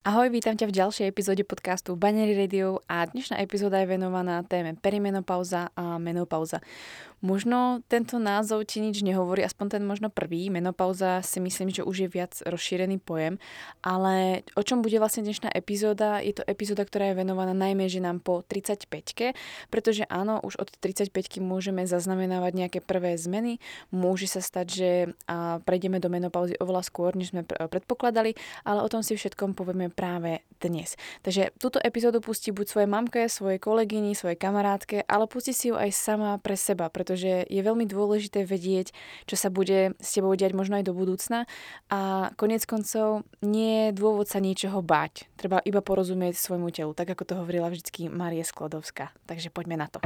Ahoj, 0.00 0.32
vítam 0.32 0.56
ťa 0.56 0.64
v 0.64 0.76
ďalšej 0.80 1.12
epizóde 1.12 1.44
podcastu 1.44 1.92
Banery 1.92 2.32
Radio 2.32 2.80
a 2.88 3.04
dnešná 3.04 3.36
epizóda 3.36 3.84
je 3.84 3.92
venovaná 3.92 4.40
téme 4.48 4.72
perimenopauza 4.72 5.76
a 5.76 6.00
menopauza. 6.00 6.64
Možno 7.20 7.84
tento 7.84 8.16
názov 8.16 8.64
ti 8.64 8.80
nič 8.80 9.04
nehovorí, 9.04 9.44
aspoň 9.44 9.76
ten 9.76 9.84
možno 9.84 10.08
prvý. 10.08 10.48
Menopauza 10.48 11.20
si 11.20 11.36
myslím, 11.36 11.68
že 11.68 11.84
už 11.84 11.96
je 12.00 12.08
viac 12.08 12.32
rozšírený 12.48 12.96
pojem, 12.96 13.36
ale 13.84 14.40
o 14.56 14.64
čom 14.64 14.80
bude 14.80 14.96
vlastne 14.96 15.28
dnešná 15.28 15.52
epizóda? 15.52 16.24
Je 16.24 16.32
to 16.32 16.48
epizóda, 16.48 16.80
ktorá 16.80 17.12
je 17.12 17.20
venovaná 17.20 17.52
najmä 17.52 17.92
ženám 17.92 18.24
po 18.24 18.40
35 18.40 19.36
pretože 19.68 20.08
áno, 20.08 20.40
už 20.40 20.64
od 20.64 20.72
35 20.80 21.44
môžeme 21.44 21.84
zaznamenávať 21.84 22.52
nejaké 22.56 22.80
prvé 22.80 23.20
zmeny. 23.20 23.60
Môže 23.92 24.24
sa 24.24 24.40
stať, 24.40 24.66
že 24.72 24.90
prejdeme 25.68 26.00
do 26.00 26.08
menopauzy 26.08 26.56
oveľa 26.56 26.88
skôr, 26.88 27.12
než 27.12 27.36
sme 27.36 27.44
predpokladali, 27.44 28.32
ale 28.64 28.80
o 28.80 28.88
tom 28.88 29.04
si 29.04 29.12
všetkom 29.12 29.52
povieme 29.52 29.89
práve 29.92 30.42
dnes. 30.60 30.94
Takže 31.24 31.56
túto 31.56 31.80
epizódu 31.80 32.20
pustí 32.20 32.52
buď 32.52 32.66
svoje 32.68 32.86
mamke, 32.86 33.26
svojej 33.26 33.58
kolegyni, 33.58 34.12
svojej 34.12 34.36
kamarátke, 34.36 35.02
ale 35.08 35.24
pustí 35.24 35.56
si 35.56 35.72
ju 35.72 35.76
aj 35.76 35.90
sama 35.90 36.36
pre 36.38 36.54
seba, 36.54 36.92
pretože 36.92 37.48
je 37.48 37.60
veľmi 37.64 37.88
dôležité 37.88 38.44
vedieť, 38.44 38.92
čo 39.24 39.36
sa 39.40 39.48
bude 39.48 39.96
s 39.96 40.10
tebou 40.12 40.36
diať 40.36 40.52
možno 40.52 40.76
aj 40.76 40.84
do 40.84 40.92
budúcna 40.92 41.48
a 41.88 42.30
konec 42.36 42.68
koncov 42.68 43.24
nie 43.40 43.88
je 43.88 43.96
dôvod 43.96 44.28
sa 44.28 44.38
niečoho 44.38 44.84
báť. 44.84 45.26
Treba 45.40 45.64
iba 45.64 45.80
porozumieť 45.80 46.36
svojmu 46.36 46.68
telu, 46.70 46.92
tak 46.92 47.08
ako 47.10 47.24
to 47.24 47.34
hovorila 47.40 47.72
vždycky 47.72 48.12
Marie 48.12 48.44
Sklodovská. 48.44 49.16
Takže 49.24 49.48
poďme 49.48 49.80
na 49.80 49.88
to. 49.88 49.98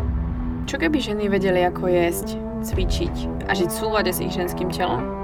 Čo 0.65 0.81
keby 0.81 0.97
ženy 0.97 1.29
vedeli, 1.29 1.61
ako 1.61 1.93
jesť, 1.93 2.41
cvičiť 2.65 3.45
a 3.45 3.53
žiť 3.53 3.69
v 3.69 3.77
súlade 3.77 4.11
s 4.15 4.23
ich 4.25 4.33
ženským 4.33 4.73
telom? 4.73 5.24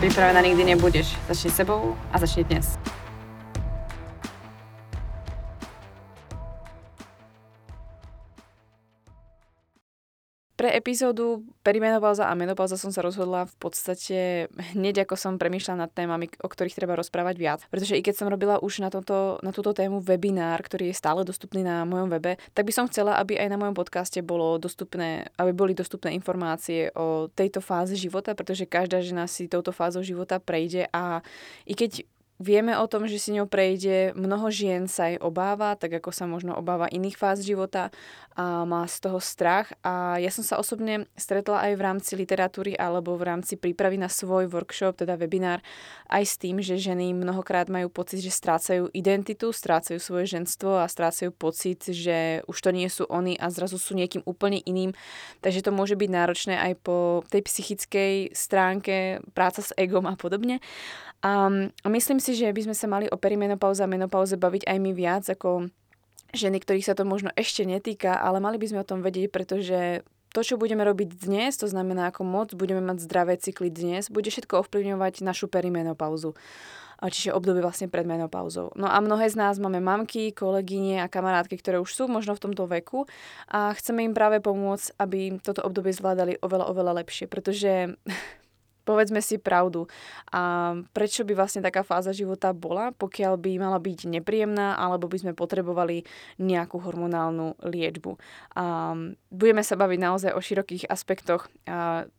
Pripravená 0.00 0.40
nikdy 0.40 0.64
nebudeš. 0.64 1.16
Začni 1.28 1.50
sebou 1.50 1.96
a 2.12 2.18
začni 2.18 2.44
dnes. 2.44 2.78
Pre 10.58 10.74
epizódu 10.74 11.46
perimenopauza 11.62 12.26
a 12.26 12.34
menopauza 12.34 12.74
som 12.74 12.90
sa 12.90 12.98
rozhodla 12.98 13.46
v 13.46 13.56
podstate 13.62 14.18
hneď 14.74 15.06
ako 15.06 15.14
som 15.14 15.38
premýšľala 15.38 15.86
nad 15.86 15.92
témami, 15.94 16.26
o 16.42 16.50
ktorých 16.50 16.74
treba 16.74 16.98
rozprávať 16.98 17.36
viac. 17.38 17.60
Pretože 17.70 17.94
i 17.94 18.02
keď 18.02 18.14
som 18.18 18.26
robila 18.26 18.58
už 18.58 18.82
na, 18.82 18.90
toto, 18.90 19.38
na 19.46 19.54
túto 19.54 19.70
tému 19.70 20.02
webinár, 20.02 20.58
ktorý 20.66 20.90
je 20.90 20.98
stále 20.98 21.22
dostupný 21.22 21.62
na 21.62 21.86
mojom 21.86 22.10
webe, 22.10 22.42
tak 22.58 22.66
by 22.66 22.74
som 22.74 22.90
chcela, 22.90 23.22
aby 23.22 23.38
aj 23.38 23.54
na 23.54 23.58
mojom 23.62 23.78
podcaste 23.78 24.18
bolo 24.18 24.58
dostupné, 24.58 25.30
aby 25.38 25.54
boli 25.54 25.78
dostupné 25.78 26.10
informácie 26.18 26.90
o 26.98 27.30
tejto 27.30 27.62
fáze 27.62 27.94
života, 27.94 28.34
pretože 28.34 28.66
každá 28.66 28.98
žena 28.98 29.30
si 29.30 29.46
touto 29.46 29.70
fázou 29.70 30.02
života 30.02 30.42
prejde 30.42 30.90
a 30.90 31.22
i 31.70 31.78
keď 31.78 32.02
Vieme 32.38 32.78
o 32.78 32.86
tom, 32.86 33.10
že 33.10 33.18
si 33.18 33.34
ňou 33.34 33.50
prejde, 33.50 34.14
mnoho 34.14 34.46
žien 34.54 34.86
sa 34.86 35.10
jej 35.10 35.18
obáva, 35.18 35.74
tak 35.74 35.98
ako 35.98 36.14
sa 36.14 36.22
možno 36.22 36.54
obáva 36.54 36.86
iných 36.86 37.18
fáz 37.18 37.42
života 37.42 37.90
a 38.38 38.62
má 38.62 38.86
z 38.86 39.10
toho 39.10 39.18
strach. 39.18 39.74
A 39.82 40.22
ja 40.22 40.30
som 40.30 40.46
sa 40.46 40.54
osobne 40.54 41.10
stretla 41.18 41.66
aj 41.66 41.72
v 41.74 41.82
rámci 41.82 42.14
literatúry 42.14 42.78
alebo 42.78 43.18
v 43.18 43.26
rámci 43.26 43.58
prípravy 43.58 43.98
na 43.98 44.06
svoj 44.06 44.46
workshop, 44.54 45.02
teda 45.02 45.18
webinár, 45.18 45.58
aj 46.06 46.22
s 46.22 46.34
tým, 46.38 46.62
že 46.62 46.78
ženy 46.78 47.10
mnohokrát 47.10 47.66
majú 47.66 47.90
pocit, 47.90 48.22
že 48.22 48.30
strácajú 48.30 48.86
identitu, 48.94 49.50
strácajú 49.50 49.98
svoje 49.98 50.30
ženstvo 50.30 50.78
a 50.78 50.86
strácajú 50.86 51.34
pocit, 51.34 51.90
že 51.90 52.46
už 52.46 52.54
to 52.62 52.70
nie 52.70 52.86
sú 52.86 53.02
oni 53.10 53.34
a 53.34 53.50
zrazu 53.50 53.82
sú 53.82 53.98
niekým 53.98 54.22
úplne 54.22 54.62
iným. 54.62 54.94
Takže 55.42 55.66
to 55.66 55.74
môže 55.74 55.98
byť 55.98 56.06
náročné 56.06 56.54
aj 56.54 56.72
po 56.86 57.26
tej 57.26 57.42
psychickej 57.42 58.30
stránke, 58.30 59.26
práca 59.34 59.58
s 59.58 59.74
egom 59.74 60.06
a 60.06 60.14
podobne. 60.14 60.62
A, 61.22 61.50
myslím 61.88 62.18
si, 62.22 62.38
že 62.38 62.50
by 62.50 62.70
sme 62.70 62.76
sa 62.78 62.86
mali 62.86 63.06
o 63.10 63.18
perimenopauze 63.18 63.82
a 63.82 63.90
menopauze 63.90 64.38
baviť 64.38 64.70
aj 64.70 64.78
my 64.78 64.90
viac 64.94 65.24
ako 65.26 65.70
ženy, 66.30 66.60
ktorých 66.60 66.86
sa 66.86 66.94
to 66.94 67.08
možno 67.08 67.32
ešte 67.34 67.64
netýka, 67.64 68.20
ale 68.20 68.38
mali 68.38 68.60
by 68.60 68.66
sme 68.70 68.82
o 68.84 68.88
tom 68.88 69.00
vedieť, 69.00 69.32
pretože 69.32 70.06
to, 70.30 70.44
čo 70.44 70.60
budeme 70.60 70.84
robiť 70.84 71.24
dnes, 71.24 71.56
to 71.56 71.66
znamená, 71.66 72.12
ako 72.12 72.22
moc 72.22 72.52
budeme 72.52 72.84
mať 72.84 73.00
zdravé 73.00 73.40
cykly 73.40 73.72
dnes, 73.72 74.12
bude 74.12 74.28
všetko 74.28 74.60
ovplyvňovať 74.60 75.24
našu 75.24 75.48
perimenopauzu 75.48 76.36
čiže 77.06 77.30
obdobie 77.30 77.62
vlastne 77.62 77.86
pred 77.86 78.02
menopauzou. 78.02 78.74
No 78.74 78.90
a 78.90 78.98
mnohé 78.98 79.30
z 79.30 79.38
nás 79.38 79.62
máme 79.62 79.78
mamky, 79.78 80.34
kolegyne 80.34 80.98
a 80.98 81.06
kamarátky, 81.06 81.54
ktoré 81.62 81.78
už 81.78 81.94
sú 81.94 82.04
možno 82.10 82.34
v 82.34 82.42
tomto 82.50 82.66
veku 82.66 83.06
a 83.46 83.70
chceme 83.78 84.02
im 84.02 84.18
práve 84.18 84.42
pomôcť, 84.42 84.98
aby 84.98 85.38
toto 85.38 85.62
obdobie 85.62 85.94
zvládali 85.94 86.42
oveľa, 86.42 86.66
oveľa 86.74 86.92
lepšie, 87.06 87.30
pretože 87.30 87.94
povedzme 88.88 89.20
si 89.20 89.36
pravdu. 89.36 89.84
A 90.32 90.72
prečo 90.96 91.28
by 91.28 91.36
vlastne 91.36 91.60
taká 91.60 91.84
fáza 91.84 92.16
života 92.16 92.56
bola, 92.56 92.96
pokiaľ 92.96 93.36
by 93.36 93.60
mala 93.60 93.76
byť 93.76 94.08
nepríjemná, 94.08 94.80
alebo 94.80 95.04
by 95.12 95.20
sme 95.20 95.32
potrebovali 95.36 96.08
nejakú 96.40 96.80
hormonálnu 96.80 97.60
liečbu. 97.60 98.16
A 98.56 98.96
budeme 99.28 99.60
sa 99.60 99.76
baviť 99.76 99.98
naozaj 100.00 100.30
o 100.32 100.40
širokých 100.40 100.88
aspektoch 100.88 101.52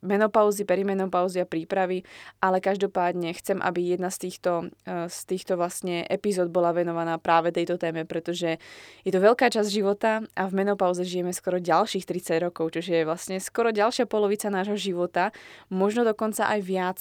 menopauzy, 0.06 0.62
perimenopauzy 0.62 1.42
a 1.42 1.50
prípravy, 1.50 2.06
ale 2.38 2.62
každopádne 2.62 3.34
chcem, 3.34 3.58
aby 3.58 3.98
jedna 3.98 4.14
z 4.14 4.30
týchto, 4.30 4.70
e, 4.86 5.10
z 5.10 5.20
týchto 5.26 5.58
vlastne 5.58 6.06
epizód 6.06 6.52
bola 6.54 6.70
venovaná 6.70 7.18
práve 7.18 7.50
tejto 7.50 7.80
téme, 7.80 8.06
pretože 8.06 8.62
je 9.02 9.10
to 9.10 9.18
veľká 9.18 9.50
časť 9.50 9.68
života 9.68 10.22
a 10.38 10.42
v 10.46 10.52
menopauze 10.54 11.02
žijeme 11.02 11.34
skoro 11.34 11.58
ďalších 11.58 12.06
30 12.06 12.38
rokov, 12.38 12.78
čo 12.78 12.84
je 12.84 13.02
vlastne 13.02 13.42
skoro 13.42 13.74
ďalšia 13.74 14.06
polovica 14.06 14.52
nášho 14.52 14.78
života, 14.78 15.34
možno 15.72 16.06
dokonca 16.06 16.46
aj 16.46 16.59
aj 16.60 16.62
viac 16.62 17.00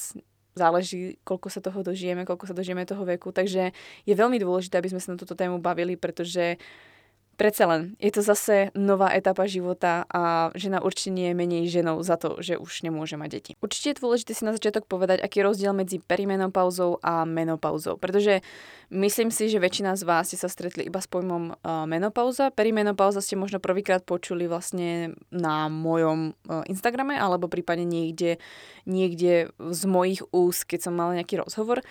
záleží, 0.56 1.20
koľko 1.24 1.47
sa 1.47 1.59
toho 1.64 1.80
dožijeme, 1.84 2.28
koľko 2.28 2.52
sa 2.52 2.56
dožijeme 2.56 2.84
toho 2.84 3.03
veku. 3.08 3.31
Takže 3.31 3.72
je 4.03 4.14
veľmi 4.14 4.40
dôležité, 4.40 4.80
aby 4.80 4.92
sme 4.92 5.00
sa 5.03 5.16
na 5.16 5.20
túto 5.20 5.36
tému 5.36 5.59
bavili, 5.64 5.96
pretože 5.96 6.59
Predsa 7.40 7.72
len, 7.72 7.96
je 8.04 8.12
to 8.12 8.20
zase 8.20 8.68
nová 8.76 9.16
etapa 9.16 9.48
života 9.48 10.04
a 10.12 10.52
žena 10.60 10.84
určite 10.84 11.16
nie 11.16 11.32
je 11.32 11.40
menej 11.40 11.72
ženou 11.72 12.04
za 12.04 12.20
to, 12.20 12.36
že 12.44 12.60
už 12.60 12.84
nemôže 12.84 13.16
mať 13.16 13.30
deti. 13.32 13.52
Určite 13.64 13.96
je 13.96 14.00
dôležité 14.04 14.36
si 14.36 14.44
na 14.44 14.52
začiatok 14.52 14.84
povedať, 14.84 15.24
aký 15.24 15.40
je 15.40 15.48
rozdiel 15.48 15.72
medzi 15.72 16.04
perimenopauzou 16.04 17.00
a 17.00 17.24
menopauzou, 17.24 17.96
pretože 17.96 18.44
myslím 18.92 19.32
si, 19.32 19.48
že 19.48 19.64
väčšina 19.64 19.96
z 19.96 20.04
vás 20.04 20.28
ste 20.28 20.36
sa 20.36 20.52
stretli 20.52 20.84
iba 20.92 21.00
s 21.00 21.08
pojmom 21.08 21.56
uh, 21.56 21.88
menopauza. 21.88 22.52
Perimenopauza 22.52 23.24
ste 23.24 23.40
možno 23.40 23.64
prvýkrát 23.64 24.04
počuli 24.04 24.44
vlastne 24.44 25.16
na 25.32 25.72
mojom 25.72 26.36
uh, 26.44 26.68
Instagrame 26.68 27.16
alebo 27.16 27.48
prípadne 27.48 27.88
niekde, 27.88 28.36
niekde 28.84 29.56
z 29.56 29.82
mojich 29.88 30.28
úst, 30.36 30.68
keď 30.68 30.92
som 30.92 30.94
mala 31.00 31.16
nejaký 31.16 31.40
rozhovor. 31.40 31.88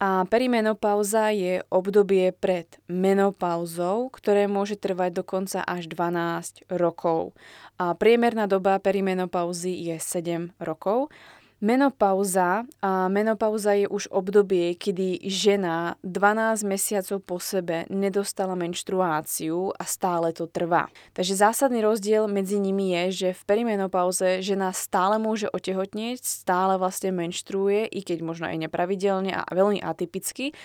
A 0.00 0.24
perimenopauza 0.24 1.28
je 1.28 1.60
obdobie 1.68 2.32
pred 2.32 2.64
menopauzou, 2.88 4.08
ktoré 4.08 4.48
môže 4.48 4.80
trvať 4.80 5.20
dokonca 5.20 5.60
až 5.60 5.92
12 5.92 6.64
rokov. 6.72 7.36
A 7.76 7.92
priemerná 7.92 8.48
doba 8.48 8.80
perimenopauzy 8.80 9.76
je 9.76 10.00
7 10.00 10.56
rokov. 10.56 11.12
Menopauza. 11.60 12.64
A 12.80 13.12
menopauza 13.12 13.76
je 13.76 13.84
už 13.84 14.08
obdobie, 14.08 14.72
kedy 14.80 15.20
žena 15.28 16.00
12 16.00 16.64
mesiacov 16.64 17.20
po 17.20 17.36
sebe 17.36 17.84
nedostala 17.92 18.56
menštruáciu 18.56 19.76
a 19.76 19.84
stále 19.84 20.32
to 20.32 20.48
trvá. 20.48 20.88
Takže 21.12 21.36
zásadný 21.36 21.84
rozdiel 21.84 22.24
medzi 22.32 22.56
nimi 22.56 22.96
je, 22.96 23.04
že 23.12 23.28
v 23.36 23.42
perimenopauze 23.44 24.40
žena 24.40 24.72
stále 24.72 25.20
môže 25.20 25.52
otehotnieť, 25.52 26.24
stále 26.24 26.80
vlastne 26.80 27.12
menštruuje, 27.12 27.92
i 27.92 28.00
keď 28.00 28.24
možno 28.24 28.48
aj 28.48 28.56
nepravidelne 28.64 29.36
a 29.36 29.44
veľmi 29.52 29.84
atypicky 29.84 30.56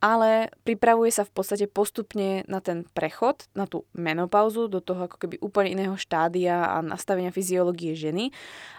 ale 0.00 0.52
pripravuje 0.68 1.08
sa 1.08 1.24
v 1.24 1.32
podstate 1.32 1.64
postupne 1.66 2.44
na 2.46 2.60
ten 2.60 2.84
prechod, 2.92 3.48
na 3.56 3.64
tú 3.64 3.88
menopauzu, 3.96 4.68
do 4.68 4.84
toho 4.84 5.08
ako 5.08 5.16
keby 5.16 5.40
úplne 5.40 5.72
iného 5.72 5.96
štádia 5.96 6.68
a 6.68 6.84
nastavenia 6.84 7.32
fyziológie 7.32 7.96
ženy, 7.96 8.28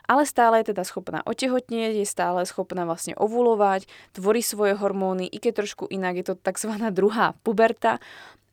ale 0.06 0.30
stále 0.30 0.62
je 0.62 0.72
teda 0.72 0.86
schopná 0.86 1.26
otehotnieť, 1.26 1.98
je 1.98 2.08
stále 2.08 2.46
schopná 2.46 2.86
vlastne 2.86 3.18
ovulovať, 3.18 3.90
tvorí 4.14 4.46
svoje 4.46 4.78
hormóny, 4.78 5.26
i 5.26 5.42
keď 5.42 5.66
trošku 5.66 5.90
inak 5.90 6.22
je 6.22 6.26
to 6.32 6.36
tzv. 6.38 6.72
druhá 6.94 7.34
puberta, 7.42 7.98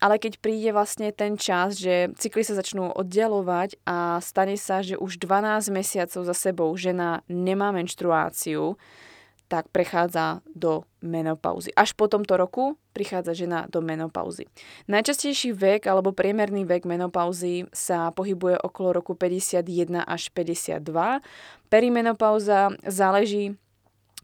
ale 0.03 0.21
keď 0.21 0.37
príde 0.41 0.69
vlastne 0.75 1.13
ten 1.17 1.41
čas, 1.41 1.81
že 1.81 2.13
cykly 2.21 2.45
sa 2.45 2.59
začnú 2.59 2.93
oddialovať 2.93 3.81
a 3.89 4.21
stane 4.21 4.59
sa, 4.61 4.85
že 4.85 5.01
už 5.01 5.17
12 5.17 5.73
mesiacov 5.73 6.29
za 6.29 6.35
sebou 6.35 6.69
žena 6.77 7.25
nemá 7.31 7.73
menštruáciu, 7.73 8.77
tak 9.49 9.69
prechádza 9.69 10.41
do 10.57 10.89
menopauzy. 11.05 11.71
Až 11.77 11.93
po 11.93 12.09
tomto 12.09 12.35
roku 12.41 12.81
prichádza 12.97 13.37
žena 13.37 13.67
do 13.69 13.85
menopauzy. 13.85 14.49
Najčastejší 14.89 15.53
vek 15.53 15.87
alebo 15.87 16.17
priemerný 16.17 16.65
vek 16.65 16.89
menopauzy 16.89 17.69
sa 17.75 18.11
pohybuje 18.11 18.57
okolo 18.63 18.97
roku 18.97 19.13
51 19.13 20.05
až 20.05 20.33
52. 20.33 20.81
Perimenopauza 21.69 22.73
záleží 22.89 23.59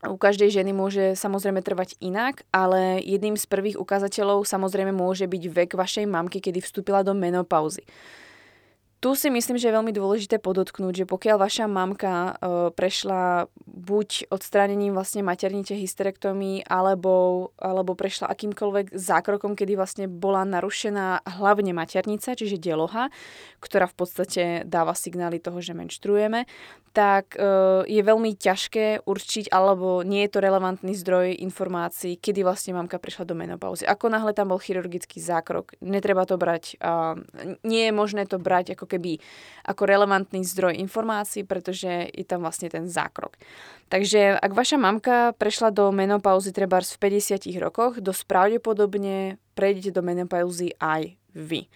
u 0.00 0.16
každej 0.16 0.48
ženy 0.48 0.72
môže 0.72 1.12
samozrejme 1.12 1.60
trvať 1.60 2.00
inak, 2.00 2.48
ale 2.48 3.04
jedným 3.04 3.36
z 3.36 3.44
prvých 3.44 3.76
ukazateľov 3.76 4.48
samozrejme 4.48 4.96
môže 4.96 5.28
byť 5.28 5.42
vek 5.52 5.70
vašej 5.76 6.08
mamky, 6.08 6.40
kedy 6.40 6.64
vstúpila 6.64 7.04
do 7.04 7.12
menopauzy. 7.12 7.84
Tu 9.00 9.16
si 9.16 9.32
myslím, 9.32 9.56
že 9.56 9.72
je 9.72 9.76
veľmi 9.80 9.96
dôležité 9.96 10.36
podotknúť, 10.36 10.92
že 10.92 11.08
pokiaľ 11.08 11.40
vaša 11.40 11.64
mamka 11.64 12.12
e, 12.12 12.32
prešla 12.76 13.48
buď 13.64 14.28
odstránením 14.28 14.92
vlastne 14.92 15.24
maternite 15.24 15.72
hysterektomii, 15.72 16.68
alebo, 16.68 17.48
alebo 17.56 17.96
prešla 17.96 18.28
akýmkoľvek 18.28 18.92
zákrokom, 18.92 19.56
kedy 19.56 19.72
vlastne 19.72 20.04
bola 20.04 20.44
narušená 20.44 21.24
hlavne 21.40 21.72
maternica, 21.72 22.36
čiže 22.36 22.60
deloha, 22.60 23.08
ktorá 23.64 23.88
v 23.88 23.96
podstate 23.96 24.42
dáva 24.68 24.92
signály 24.92 25.40
toho, 25.40 25.64
že 25.64 25.72
menštruujeme, 25.72 26.44
tak 26.92 27.40
e, 27.40 27.88
je 27.88 28.02
veľmi 28.04 28.36
ťažké 28.36 29.08
určiť, 29.08 29.48
alebo 29.48 30.04
nie 30.04 30.28
je 30.28 30.30
to 30.36 30.44
relevantný 30.44 30.92
zdroj 30.92 31.40
informácií, 31.40 32.20
kedy 32.20 32.44
vlastne 32.44 32.76
mamka 32.76 33.00
prišla 33.00 33.24
do 33.24 33.32
menopauzy. 33.32 33.88
Ako 33.88 34.12
náhle 34.12 34.36
tam 34.36 34.52
bol 34.52 34.60
chirurgický 34.60 35.24
zákrok, 35.24 35.72
netreba 35.80 36.28
to 36.28 36.36
brať, 36.36 36.76
nie 37.64 37.88
je 37.88 37.92
možné 37.96 38.28
to 38.28 38.36
brať 38.36 38.76
ako 38.76 38.89
keby 38.90 39.22
ako 39.62 39.86
relevantný 39.86 40.42
zdroj 40.42 40.74
informácií, 40.82 41.46
pretože 41.46 42.10
je 42.10 42.26
tam 42.26 42.42
vlastne 42.42 42.66
ten 42.66 42.90
zákrok. 42.90 43.38
Takže 43.86 44.34
ak 44.34 44.50
vaša 44.50 44.76
mamka 44.82 45.30
prešla 45.38 45.70
do 45.70 45.94
menopauzy 45.94 46.50
treba 46.50 46.82
v 46.82 46.98
50 46.98 47.46
rokoch, 47.62 48.02
dosť 48.02 48.26
pravdepodobne 48.26 49.38
prejdete 49.54 49.94
do 49.94 50.02
menopauzy 50.02 50.74
aj 50.82 51.14
vy. 51.30 51.70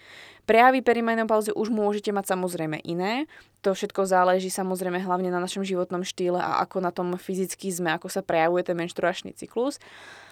Prejavy 0.45 0.85
perimenopauzy 0.85 1.49
už 1.57 1.73
môžete 1.73 2.13
mať 2.13 2.37
samozrejme 2.37 2.77
iné. 2.85 3.25
To 3.65 3.73
všetko 3.73 4.05
záleží 4.05 4.53
samozrejme 4.53 5.01
hlavne 5.01 5.33
na 5.33 5.41
našom 5.41 5.65
životnom 5.65 6.05
štýle 6.05 6.37
a 6.37 6.61
ako 6.61 6.85
na 6.85 6.93
tom 6.93 7.17
fyzicky 7.17 7.73
sme, 7.73 7.97
ako 7.97 8.13
sa 8.13 8.21
prejavuje 8.21 8.61
ten 8.61 8.77
menštruačný 8.77 9.33
cyklus. 9.33 9.81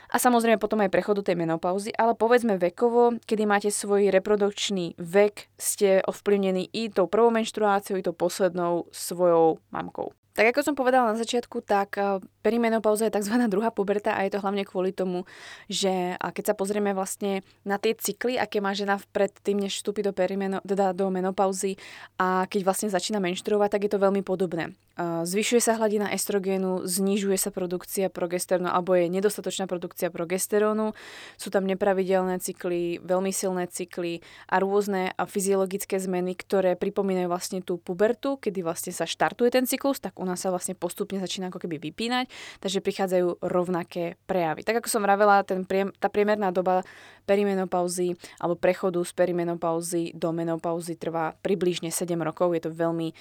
A 0.09 0.19
samozrejme 0.19 0.59
potom 0.59 0.81
aj 0.81 0.91
prechodu 0.91 1.21
tej 1.21 1.37
menopauzy, 1.39 1.93
ale 1.95 2.17
povedzme 2.17 2.59
vekovo, 2.59 3.21
kedy 3.23 3.43
máte 3.45 3.69
svoj 3.69 4.09
reprodukčný 4.09 4.99
vek, 4.99 5.53
ste 5.55 6.01
ovplyvnení 6.03 6.69
i 6.73 6.89
tou 6.89 7.05
prvou 7.05 7.31
menštruáciou, 7.31 7.99
i 7.99 8.05
tou 8.05 8.15
poslednou 8.15 8.89
svojou 8.91 9.61
mamkou. 9.69 10.11
Tak 10.33 10.49
ako 10.49 10.65
som 10.65 10.73
povedala 10.73 11.13
na 11.13 11.17
začiatku, 11.21 11.61
tak 11.61 12.01
eh, 12.01 12.17
perimenopauza 12.41 13.05
je 13.05 13.13
tzv. 13.13 13.37
druhá 13.53 13.69
puberta 13.69 14.17
a 14.17 14.25
je 14.25 14.33
to 14.33 14.41
hlavne 14.41 14.65
kvôli 14.65 14.89
tomu, 14.89 15.29
že 15.69 16.17
keď 16.17 16.53
sa 16.53 16.57
pozrieme 16.57 16.97
vlastne 16.97 17.45
na 17.61 17.77
tie 17.77 17.93
cykly, 17.93 18.41
aké 18.41 18.57
má 18.57 18.73
žena 18.73 18.97
pred 19.13 19.29
tým, 19.45 19.61
než 19.61 19.77
vstúpi 19.77 20.01
do, 20.01 20.09
perimeno, 20.09 20.57
teda 20.65 20.97
do 20.97 21.13
menopauzy 21.13 21.77
a 22.17 22.49
keď 22.49 22.61
vlastne 22.65 22.89
začína 22.89 23.21
menštruovať, 23.21 23.77
tak 23.77 23.81
je 23.85 23.91
to 23.93 24.01
veľmi 24.01 24.25
podobné. 24.25 24.73
Zvyšuje 25.01 25.57
sa 25.57 25.73
hladina 25.81 26.13
estrogénu, 26.13 26.85
znižuje 26.85 27.33
sa 27.33 27.49
produkcia 27.49 28.13
progesterónu 28.13 28.69
alebo 28.69 28.93
je 28.93 29.09
nedostatočná 29.09 29.65
produkcia 29.65 30.13
progesterónu. 30.13 30.93
Sú 31.33 31.49
tam 31.49 31.65
nepravidelné 31.65 32.37
cykly, 32.37 33.01
veľmi 33.01 33.33
silné 33.33 33.65
cykly 33.65 34.21
a 34.53 34.61
rôzne 34.61 35.17
fyziologické 35.17 35.97
zmeny, 35.97 36.37
ktoré 36.37 36.77
pripomínajú 36.77 37.25
vlastne 37.25 37.59
tú 37.65 37.81
pubertu, 37.81 38.37
kedy 38.37 38.61
vlastne 38.61 38.93
sa 38.93 39.09
štartuje 39.09 39.49
ten 39.49 39.65
cyklus, 39.65 39.97
tak 39.97 40.13
nás 40.23 40.43
sa 40.43 40.51
vlastne 40.51 40.75
postupne 40.75 41.19
začína 41.21 41.51
ako 41.51 41.63
keby 41.63 41.79
vypínať, 41.79 42.31
takže 42.59 42.83
prichádzajú 42.83 43.43
rovnaké 43.45 44.19
prejavy. 44.25 44.65
Tak 44.65 44.83
ako 44.83 44.89
som 44.89 45.05
vravela, 45.05 45.43
ten 45.47 45.67
priem, 45.67 45.93
tá 45.99 46.07
priemerná 46.11 46.51
doba 46.51 46.81
perimenopauzy 47.23 48.15
alebo 48.41 48.59
prechodu 48.59 48.99
z 49.03 49.11
perimenopauzy 49.15 50.11
do 50.15 50.35
menopauzy 50.35 50.99
trvá 50.99 51.35
približne 51.39 51.91
7 51.91 52.15
rokov. 52.19 52.51
Je 52.55 52.67
to 52.67 52.71
veľmi 52.71 53.15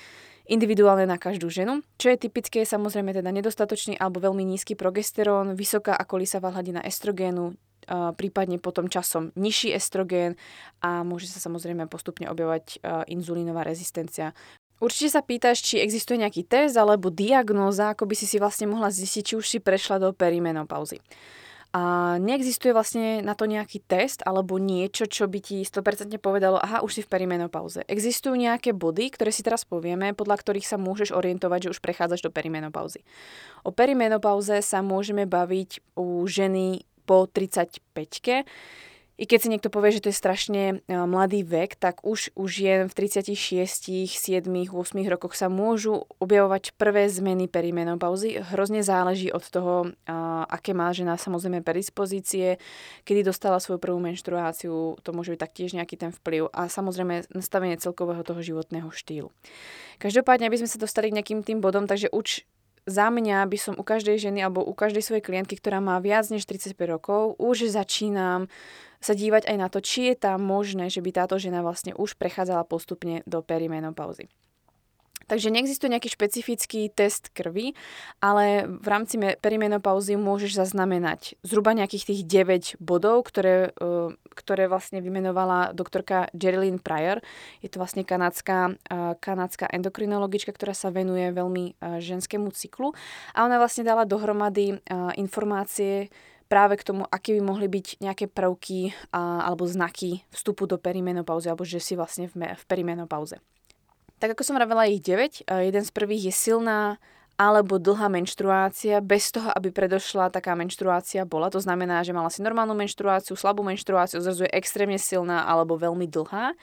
individuálne 0.50 1.06
na 1.06 1.22
každú 1.22 1.46
ženu. 1.46 1.86
Čo 2.02 2.10
je 2.10 2.26
typické, 2.26 2.66
je 2.66 2.72
samozrejme 2.74 3.14
teda 3.14 3.30
nedostatočný 3.30 3.94
alebo 3.94 4.18
veľmi 4.18 4.42
nízky 4.42 4.74
progesterón, 4.74 5.54
vysoká 5.54 5.94
a 5.94 6.02
kolísavá 6.02 6.50
hladina 6.50 6.82
estrogénu, 6.82 7.54
prípadne 8.18 8.62
potom 8.62 8.86
časom 8.86 9.34
nižší 9.34 9.74
estrogén 9.74 10.38
a 10.82 11.02
môže 11.02 11.26
sa 11.26 11.42
samozrejme 11.42 11.86
postupne 11.90 12.30
objavovať 12.30 12.78
inzulínová 13.10 13.66
rezistencia. 13.66 14.34
Určite 14.82 15.14
sa 15.14 15.22
pýtaš, 15.22 15.62
či 15.62 15.78
existuje 15.78 16.18
nejaký 16.18 16.42
test 16.42 16.74
alebo 16.74 17.06
diagnóza, 17.06 17.94
ako 17.94 18.10
by 18.10 18.14
si 18.18 18.26
si 18.26 18.42
vlastne 18.42 18.66
mohla 18.66 18.90
zistiť, 18.90 19.22
či 19.22 19.34
už 19.38 19.46
si 19.46 19.58
prešla 19.62 20.02
do 20.02 20.10
perimenopauzy. 20.10 20.98
A 21.72 22.18
neexistuje 22.20 22.76
vlastne 22.76 23.24
na 23.24 23.32
to 23.32 23.48
nejaký 23.48 23.80
test 23.80 24.20
alebo 24.26 24.60
niečo, 24.60 25.08
čo 25.08 25.24
by 25.24 25.40
ti 25.40 25.64
100% 25.64 26.12
povedalo, 26.20 26.60
aha, 26.60 26.84
už 26.84 26.98
si 26.98 27.02
v 27.06 27.08
perimenopauze. 27.08 27.86
Existujú 27.88 28.36
nejaké 28.36 28.76
body, 28.76 29.08
ktoré 29.08 29.32
si 29.32 29.40
teraz 29.40 29.64
povieme, 29.64 30.12
podľa 30.12 30.36
ktorých 30.42 30.68
sa 30.68 30.76
môžeš 30.76 31.16
orientovať, 31.16 31.70
že 31.70 31.72
už 31.72 31.80
prechádzaš 31.80 32.28
do 32.28 32.34
perimenopauzy. 32.34 33.00
O 33.64 33.72
perimenopauze 33.72 34.60
sa 34.60 34.84
môžeme 34.84 35.24
baviť 35.24 35.96
u 35.96 36.26
ženy 36.28 36.84
po 37.08 37.24
35 37.24 38.44
i 39.22 39.24
keď 39.24 39.38
si 39.38 39.52
niekto 39.54 39.70
povie, 39.70 39.94
že 39.94 40.02
to 40.02 40.10
je 40.10 40.18
strašne 40.18 40.62
e, 40.66 40.74
mladý 40.90 41.46
vek, 41.46 41.78
tak 41.78 42.02
už, 42.02 42.34
už 42.34 42.50
je 42.58 42.74
v 42.90 42.92
36, 42.92 43.38
7, 44.10 44.50
8 44.50 44.74
rokoch 45.06 45.38
sa 45.38 45.46
môžu 45.46 46.10
objavovať 46.18 46.74
prvé 46.74 47.06
zmeny 47.06 47.46
perimenopauzy. 47.46 48.42
Hrozne 48.50 48.82
záleží 48.82 49.30
od 49.30 49.46
toho, 49.46 49.94
aké 50.50 50.74
má 50.74 50.90
žena 50.90 51.14
samozrejme 51.14 51.62
predispozície, 51.62 52.58
kedy 53.06 53.22
dostala 53.22 53.62
svoju 53.62 53.78
prvú 53.78 54.02
menštruáciu, 54.02 54.98
to 54.98 55.10
môže 55.14 55.30
byť 55.30 55.40
taktiež 55.40 55.70
nejaký 55.78 55.94
ten 55.94 56.10
vplyv 56.10 56.50
a 56.50 56.66
samozrejme 56.66 57.30
nastavenie 57.30 57.78
celkového 57.78 58.26
toho 58.26 58.42
životného 58.42 58.90
štýlu. 58.90 59.30
Každopádne, 60.02 60.50
aby 60.50 60.58
sme 60.58 60.66
sa 60.66 60.82
dostali 60.82 61.14
k 61.14 61.22
nejakým 61.22 61.46
tým 61.46 61.62
bodom, 61.62 61.86
takže 61.86 62.10
už 62.10 62.42
za 62.86 63.06
mňa 63.10 63.46
by 63.46 63.58
som 63.58 63.74
u 63.78 63.84
každej 63.86 64.18
ženy 64.18 64.42
alebo 64.42 64.62
u 64.62 64.74
každej 64.74 65.02
svojej 65.06 65.22
klientky, 65.22 65.54
ktorá 65.54 65.78
má 65.78 65.98
viac 66.02 66.26
než 66.28 66.46
35 66.46 66.74
rokov, 66.86 67.38
už 67.38 67.70
začínam 67.70 68.50
sa 69.02 69.18
dívať 69.18 69.50
aj 69.50 69.56
na 69.58 69.66
to, 69.66 69.82
či 69.82 70.14
je 70.14 70.16
tam 70.18 70.42
možné, 70.42 70.86
že 70.86 71.02
by 71.02 71.10
táto 71.10 71.34
žena 71.34 71.62
vlastne 71.66 71.90
už 71.94 72.14
prechádzala 72.14 72.62
postupne 72.66 73.26
do 73.26 73.42
perimenopauzy. 73.42 74.30
Takže 75.32 75.48
neexistuje 75.48 75.88
nejaký 75.88 76.12
špecifický 76.12 76.92
test 76.92 77.32
krvi, 77.32 77.72
ale 78.20 78.68
v 78.68 78.84
rámci 78.84 79.16
perimenopauzy 79.16 80.20
môžeš 80.20 80.60
zaznamenať 80.60 81.40
zhruba 81.40 81.72
nejakých 81.72 82.12
tých 82.12 82.20
9 82.76 82.76
bodov, 82.84 83.24
ktoré, 83.32 83.72
e, 83.72 84.12
ktoré 84.36 84.68
vlastne 84.68 85.00
vymenovala 85.00 85.72
doktorka 85.72 86.28
Geraldine 86.36 86.76
Pryor. 86.76 87.24
Je 87.64 87.72
to 87.72 87.80
vlastne 87.80 88.04
kanadská, 88.04 88.76
e, 88.76 89.16
kanadská 89.24 89.72
endokrinologička, 89.72 90.52
ktorá 90.52 90.76
sa 90.76 90.92
venuje 90.92 91.32
veľmi 91.32 91.64
e, 91.64 92.04
ženskému 92.04 92.52
cyklu. 92.52 92.92
A 93.32 93.48
ona 93.48 93.56
vlastne 93.56 93.88
dala 93.88 94.04
dohromady 94.04 94.84
informácie, 95.16 96.12
práve 96.44 96.76
k 96.76 96.84
tomu, 96.84 97.08
aké 97.08 97.32
by 97.40 97.40
mohli 97.40 97.72
byť 97.72 98.04
nejaké 98.04 98.28
prvky 98.28 98.92
a, 99.16 99.48
alebo 99.48 99.64
znaky 99.64 100.20
vstupu 100.28 100.68
do 100.68 100.76
perimenopauzy, 100.76 101.48
alebo 101.48 101.64
že 101.64 101.80
si 101.80 101.96
vlastne 101.96 102.28
v, 102.28 102.52
v 102.52 102.64
perimenopauze. 102.68 103.40
Tak 104.22 104.38
ako 104.38 104.46
som 104.46 104.54
vravela, 104.54 104.86
ich 104.86 105.02
9. 105.02 105.50
Jeden 105.50 105.82
z 105.82 105.90
prvých 105.90 106.30
je 106.30 106.34
silná 106.46 107.02
alebo 107.34 107.82
dlhá 107.82 108.06
menštruácia 108.06 109.02
bez 109.02 109.34
toho, 109.34 109.50
aby 109.50 109.74
predošla 109.74 110.30
taká 110.30 110.54
menštruácia 110.54 111.26
bola. 111.26 111.50
To 111.50 111.58
znamená, 111.58 112.06
že 112.06 112.14
mala 112.14 112.30
si 112.30 112.38
normálnu 112.38 112.70
menštruáciu, 112.78 113.34
slabú 113.34 113.66
menštruáciu, 113.66 114.22
zrazu 114.22 114.46
je 114.46 114.54
extrémne 114.54 114.94
silná 114.94 115.42
alebo 115.42 115.74
veľmi 115.74 116.06
dlhá 116.06 116.54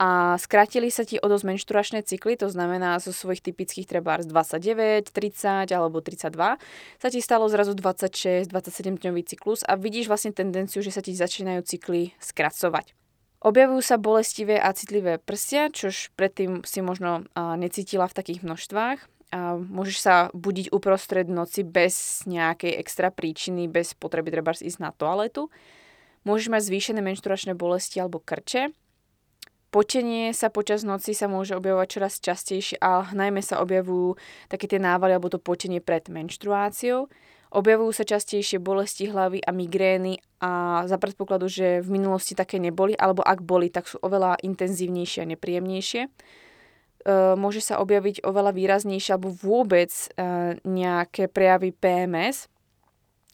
a 0.00 0.38
skrátili 0.40 0.88
sa 0.88 1.04
ti 1.04 1.20
o 1.20 1.26
dosť 1.28 1.44
menštruačné 1.44 2.08
cykly, 2.08 2.40
to 2.40 2.48
znamená 2.48 2.96
zo 3.04 3.12
svojich 3.12 3.44
typických 3.44 3.84
trebárs 3.84 4.24
29, 4.24 5.12
30 5.12 5.68
alebo 5.74 6.00
32, 6.00 6.56
sa 6.96 7.08
ti 7.12 7.20
stalo 7.20 7.50
zrazu 7.52 7.76
26, 7.76 8.48
27 8.48 8.96
dňový 8.96 9.22
cyklus 9.28 9.60
a 9.66 9.76
vidíš 9.76 10.08
vlastne 10.08 10.32
tendenciu, 10.32 10.80
že 10.80 10.94
sa 10.94 11.04
ti 11.04 11.12
začínajú 11.12 11.66
cykly 11.68 12.16
skracovať. 12.16 12.96
Objavujú 13.38 13.82
sa 13.82 14.02
bolestivé 14.02 14.58
a 14.58 14.74
citlivé 14.74 15.22
prstia, 15.22 15.70
čož 15.70 16.10
predtým 16.18 16.66
si 16.66 16.82
možno 16.82 17.22
necítila 17.54 18.10
v 18.10 18.16
takých 18.18 18.42
množstvách. 18.42 18.98
A 19.28 19.60
môžeš 19.60 19.98
sa 20.00 20.14
budiť 20.32 20.72
uprostred 20.72 21.28
noci 21.28 21.62
bez 21.62 22.24
nejakej 22.24 22.80
extra 22.80 23.12
príčiny, 23.12 23.68
bez 23.68 23.92
potreby 23.94 24.32
treba 24.32 24.56
ísť 24.56 24.80
na 24.80 24.90
toaletu. 24.90 25.52
Môžeš 26.26 26.48
mať 26.50 26.62
zvýšené 26.66 27.00
menštruačné 27.04 27.52
bolesti 27.54 28.02
alebo 28.02 28.18
krče, 28.18 28.74
Potenie 29.68 30.32
sa 30.32 30.48
počas 30.48 30.80
noci 30.80 31.12
sa 31.12 31.28
môže 31.28 31.52
objavovať 31.52 31.88
čoraz 31.92 32.24
častejšie 32.24 32.80
a 32.80 33.04
najmä 33.12 33.44
sa 33.44 33.60
objavujú 33.60 34.16
také 34.48 34.64
tie 34.64 34.80
návaly 34.80 35.12
alebo 35.12 35.28
to 35.28 35.36
potenie 35.36 35.84
pred 35.84 36.08
menštruáciou. 36.08 37.12
Objavujú 37.48 37.92
sa 37.96 38.04
častejšie 38.04 38.60
bolesti 38.60 39.08
hlavy 39.08 39.40
a 39.40 39.50
migrény 39.56 40.20
a 40.44 40.84
za 40.84 41.00
predpokladu, 41.00 41.48
že 41.48 41.80
v 41.80 41.88
minulosti 41.96 42.36
také 42.36 42.60
neboli, 42.60 42.92
alebo 42.92 43.24
ak 43.24 43.40
boli, 43.40 43.72
tak 43.72 43.88
sú 43.88 43.96
oveľa 44.04 44.36
intenzívnejšie 44.44 45.24
a 45.24 45.30
nepríjemnejšie. 45.32 46.02
môže 47.40 47.64
sa 47.64 47.80
objaviť 47.80 48.20
oveľa 48.20 48.52
výraznejšie 48.52 49.16
alebo 49.16 49.32
vôbec 49.32 49.88
uh, 49.90 50.60
nejaké 50.68 51.32
prejavy 51.32 51.72
PMS, 51.72 52.52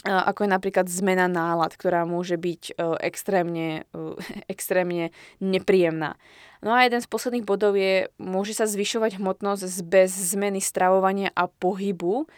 ako 0.05 0.45
je 0.45 0.51
napríklad 0.53 0.85
zmena 0.85 1.33
nálad, 1.33 1.73
ktorá 1.81 2.05
môže 2.05 2.37
byť 2.37 2.77
extrémne, 3.01 3.89
extrémne 4.53 5.17
nepríjemná. 5.41 6.21
No 6.61 6.73
a 6.73 6.85
jeden 6.85 7.01
z 7.01 7.09
posledných 7.09 7.45
bodov 7.45 7.77
je, 7.77 8.09
môže 8.21 8.57
sa 8.57 8.65
zvyšovať 8.69 9.21
hmotnosť 9.21 9.85
bez 9.85 10.13
zmeny 10.13 10.61
stravovania 10.61 11.33
a 11.33 11.49
pohybu. 11.49 12.29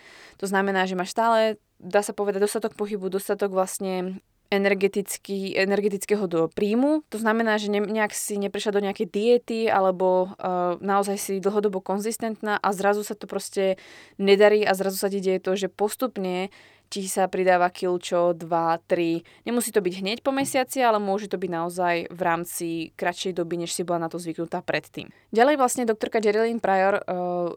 To 0.43 0.47
znamená, 0.47 0.87
že 0.87 0.99
máš 0.99 1.15
stále, 1.15 1.59
dá 1.79 2.01
sa 2.01 2.17
povedať, 2.17 2.45
dostatok 2.45 2.75
pohybu, 2.75 3.09
dostatok 3.09 3.53
vlastne 3.53 4.21
energetický, 4.51 5.59
energetického 5.59 6.31
do 6.31 6.47
príjmu. 6.47 7.03
To 7.11 7.19
znamená, 7.19 7.59
že 7.59 7.67
ne, 7.67 7.83
nejak 7.83 8.15
si 8.15 8.39
neprešla 8.39 8.79
do 8.79 8.85
nejakej 8.85 9.09
diety 9.11 9.61
alebo 9.67 10.31
uh, 10.39 10.79
naozaj 10.79 11.17
si 11.19 11.43
dlhodobo 11.43 11.83
konzistentná 11.83 12.59
a 12.63 12.69
zrazu 12.71 13.03
sa 13.03 13.19
to 13.19 13.27
proste 13.27 13.75
nedarí 14.23 14.63
a 14.63 14.73
zrazu 14.79 15.03
sa 15.03 15.11
ti 15.11 15.19
deje 15.19 15.43
to, 15.43 15.59
že 15.59 15.67
postupne 15.67 16.55
ti 16.87 17.03
sa 17.11 17.27
pridáva 17.27 17.67
kilčo, 17.75 18.31
2, 18.39 18.47
3. 18.47 19.51
Nemusí 19.51 19.75
to 19.75 19.83
byť 19.83 19.95
hneď 19.99 20.19
po 20.23 20.31
mesiaci, 20.31 20.79
ale 20.87 21.03
môže 21.03 21.27
to 21.27 21.35
byť 21.35 21.51
naozaj 21.51 21.95
v 22.15 22.21
rámci 22.23 22.69
kratšej 22.95 23.35
doby, 23.35 23.67
než 23.67 23.75
si 23.75 23.83
bola 23.83 24.07
na 24.07 24.09
to 24.09 24.23
zvyknutá 24.23 24.63
predtým. 24.63 25.11
Ďalej 25.35 25.59
vlastne 25.59 25.83
doktorka 25.83 26.23
Jerilyn 26.23 26.63
Pryor 26.63 27.03
uh, 27.03 27.03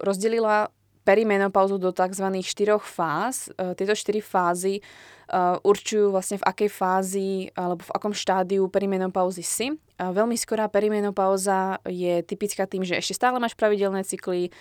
rozdelila 0.02 0.74
perimenopauzu 1.04 1.78
do 1.78 1.92
tzv. 1.92 2.26
štyroch 2.44 2.84
fáz. 2.84 3.50
Uh, 3.56 3.74
tieto 3.74 3.96
štyri 3.96 4.20
fázy 4.20 4.84
uh, 5.30 5.58
určujú 5.62 6.14
vlastne 6.14 6.38
v 6.42 6.48
akej 6.48 6.70
fázi 6.70 7.30
alebo 7.54 7.86
v 7.86 7.94
akom 7.96 8.14
štádiu 8.14 8.68
perimenopauzy 8.68 9.44
si. 9.46 9.68
Uh, 9.98 10.12
veľmi 10.14 10.36
skorá 10.36 10.68
perimenopauza 10.68 11.82
je 11.88 12.22
typická 12.26 12.66
tým, 12.66 12.84
že 12.84 12.98
ešte 13.00 13.18
stále 13.18 13.38
máš 13.38 13.56
pravidelné 13.56 14.06
cykly, 14.06 14.52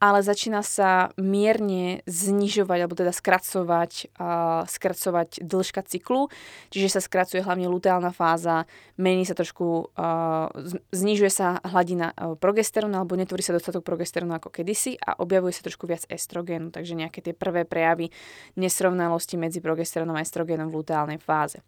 ale 0.00 0.24
začína 0.24 0.64
sa 0.64 1.12
mierne 1.20 2.00
znižovať, 2.08 2.78
alebo 2.80 2.96
teda 2.96 3.12
skracovať, 3.12 4.16
uh, 4.16 4.64
skracovať 4.64 5.44
dĺžka 5.44 5.84
cyklu, 5.84 6.32
čiže 6.72 6.96
sa 6.96 7.00
skracuje 7.04 7.44
hlavne 7.44 7.68
luteálna 7.68 8.08
fáza, 8.08 8.64
mení 8.96 9.28
sa 9.28 9.36
trošku, 9.36 9.92
uh, 9.92 10.48
znižuje 10.88 11.28
sa 11.28 11.60
hladina 11.68 12.16
uh, 12.16 12.32
progesterónu, 12.32 12.96
alebo 12.96 13.12
netvorí 13.12 13.44
sa 13.44 13.52
dostatok 13.52 13.84
progesterónu 13.84 14.40
ako 14.40 14.48
kedysi 14.48 14.96
a 14.96 15.20
objavuje 15.20 15.52
sa 15.52 15.68
trošku 15.68 15.84
viac 15.84 16.08
estrogénu, 16.08 16.72
takže 16.72 16.96
nejaké 16.96 17.20
tie 17.20 17.36
prvé 17.36 17.68
prejavy 17.68 18.08
nesrovnalosti 18.56 19.36
medzi 19.36 19.60
progesterónom 19.60 20.16
a 20.16 20.24
estrogénom 20.24 20.72
v 20.72 20.80
luteálnej 20.80 21.20
fáze. 21.20 21.60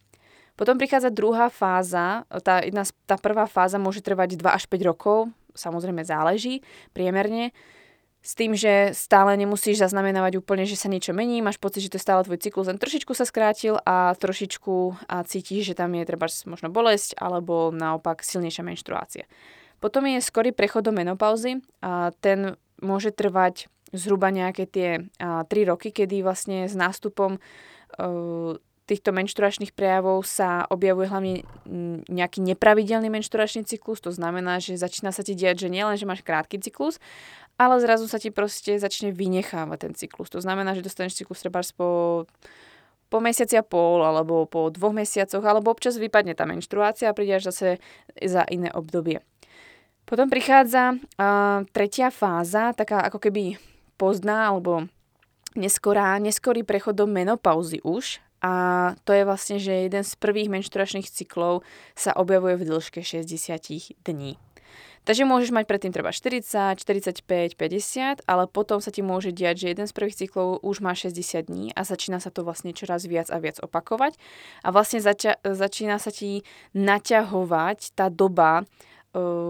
Potom 0.57 0.81
prichádza 0.81 1.13
druhá 1.13 1.53
fáza, 1.53 2.25
tá, 2.45 2.65
jedna, 2.65 2.85
tá 3.05 3.21
prvá 3.21 3.45
fáza 3.45 3.77
môže 3.77 4.01
trvať 4.01 4.41
2 4.41 4.49
až 4.53 4.65
5 4.69 4.89
rokov, 4.89 5.29
samozrejme 5.53 6.05
záleží 6.05 6.61
priemerne, 6.97 7.53
s 8.23 8.39
tým, 8.39 8.55
že 8.55 8.95
stále 8.95 9.35
nemusíš 9.35 9.83
zaznamenávať 9.83 10.39
úplne, 10.39 10.63
že 10.63 10.79
sa 10.79 10.87
niečo 10.87 11.11
mení, 11.11 11.43
máš 11.43 11.59
pocit, 11.59 11.83
že 11.83 11.91
to 11.91 11.99
je 11.99 12.07
stále 12.07 12.23
tvoj 12.23 12.39
cyklus, 12.39 12.71
len 12.71 12.79
trošičku 12.79 13.11
sa 13.19 13.27
skrátil 13.27 13.83
a 13.83 14.15
trošičku 14.15 15.07
a 15.11 15.27
cítiš, 15.27 15.75
že 15.75 15.79
tam 15.79 15.91
je 15.99 16.07
treba 16.07 16.31
možno 16.47 16.71
bolesť 16.71 17.19
alebo 17.19 17.75
naopak 17.75 18.23
silnejšia 18.23 18.63
menštruácia. 18.63 19.27
Potom 19.83 20.07
je 20.07 20.23
skorý 20.23 20.55
prechod 20.55 20.87
do 20.87 20.95
menopauzy 20.95 21.59
a 21.83 22.15
ten 22.23 22.55
môže 22.79 23.11
trvať 23.11 23.67
zhruba 23.91 24.31
nejaké 24.31 24.65
tie 24.71 24.89
a, 25.19 25.43
3 25.43 25.71
roky, 25.75 25.91
kedy 25.91 26.23
vlastne 26.23 26.71
s 26.71 26.79
nástupom 26.79 27.37
e, 27.37 27.41
týchto 28.93 29.17
menštruačných 29.17 29.73
prejavov 29.73 30.29
sa 30.29 30.69
objavuje 30.69 31.09
hlavne 31.09 31.35
nejaký 32.07 32.45
nepravidelný 32.45 33.09
menštruačný 33.09 33.65
cyklus, 33.65 34.05
to 34.05 34.13
znamená, 34.13 34.61
že 34.61 34.77
začína 34.77 35.11
sa 35.11 35.25
ti 35.25 35.33
diať, 35.33 35.67
že 35.67 35.73
nielen, 35.73 35.97
že 35.97 36.05
máš 36.05 36.21
krátky 36.21 36.61
cyklus, 36.61 37.01
ale 37.57 37.81
zrazu 37.81 38.05
sa 38.07 38.21
ti 38.21 38.29
proste 38.29 38.77
začne 38.77 39.13
vynechávať 39.13 39.79
ten 39.81 39.93
cyklus. 39.97 40.29
To 40.33 40.41
znamená, 40.45 40.77
že 40.77 40.85
dostaneš 40.85 41.25
cyklus 41.25 41.41
treba 41.41 41.65
po 41.73 42.25
po 43.13 43.21
mesiaci 43.21 43.61
a 43.61 43.65
pol, 43.65 44.01
alebo 44.01 44.49
po 44.49 44.73
dvoch 44.73 44.97
mesiacoch, 44.97 45.45
alebo 45.45 45.69
občas 45.69 46.01
vypadne 46.01 46.33
tá 46.33 46.49
menštruácia 46.49 47.13
a 47.13 47.17
príde 47.17 47.37
až 47.37 47.53
zase 47.53 47.77
za 48.17 48.41
iné 48.49 48.73
obdobie. 48.73 49.21
Potom 50.09 50.33
prichádza 50.33 50.97
uh, 50.97 51.61
tretia 51.77 52.09
fáza, 52.09 52.73
taká 52.73 53.05
ako 53.05 53.21
keby 53.21 53.61
pozdná 54.01 54.49
alebo 54.49 54.89
neskorá, 55.53 56.17
neskorý 56.17 56.65
prechod 56.65 56.97
do 56.97 57.05
menopauzy 57.05 57.85
už. 57.85 58.25
A 58.43 58.53
to 59.07 59.15
je 59.15 59.23
vlastne, 59.23 59.57
že 59.63 59.87
jeden 59.87 60.03
z 60.03 60.13
prvých 60.19 60.51
menštruačných 60.51 61.07
cyklov 61.07 61.63
sa 61.95 62.11
objavuje 62.13 62.59
v 62.59 62.67
dĺžke 62.75 63.01
60 63.07 64.03
dní. 64.03 64.35
Takže 65.03 65.27
môžeš 65.27 65.51
mať 65.51 65.67
predtým 65.67 65.91
treba 65.91 66.15
40, 66.15 66.79
45, 66.79 67.27
50, 67.59 68.23
ale 68.23 68.47
potom 68.47 68.79
sa 68.79 68.95
ti 68.95 69.03
môže 69.03 69.35
diať, 69.35 69.67
že 69.67 69.75
jeden 69.75 69.87
z 69.91 69.95
prvých 69.99 70.15
cyklov 70.15 70.63
už 70.63 70.79
má 70.79 70.95
60 70.95 71.51
dní 71.51 71.75
a 71.75 71.83
začína 71.83 72.23
sa 72.23 72.31
to 72.31 72.47
vlastne 72.47 72.71
čoraz 72.71 73.03
viac 73.11 73.27
a 73.35 73.43
viac 73.43 73.59
opakovať 73.59 74.15
a 74.63 74.71
vlastne 74.71 75.03
zača- 75.03 75.43
začína 75.43 75.99
sa 75.99 76.15
ti 76.15 76.47
naťahovať 76.79 77.99
tá 77.99 78.15
doba, 78.15 78.63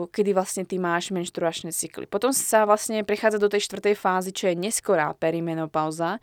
kedy 0.09 0.31
vlastne 0.33 0.65
ty 0.65 0.81
máš 0.81 1.13
menštruačné 1.13 1.71
cykly. 1.71 2.09
Potom 2.09 2.33
sa 2.33 2.65
vlastne 2.65 3.05
prechádza 3.05 3.39
do 3.39 3.53
tej 3.53 3.63
štvrtej 3.69 3.95
fázy, 3.95 4.33
čo 4.33 4.49
je 4.51 4.57
neskorá 4.57 5.13
perimenopauza, 5.15 6.17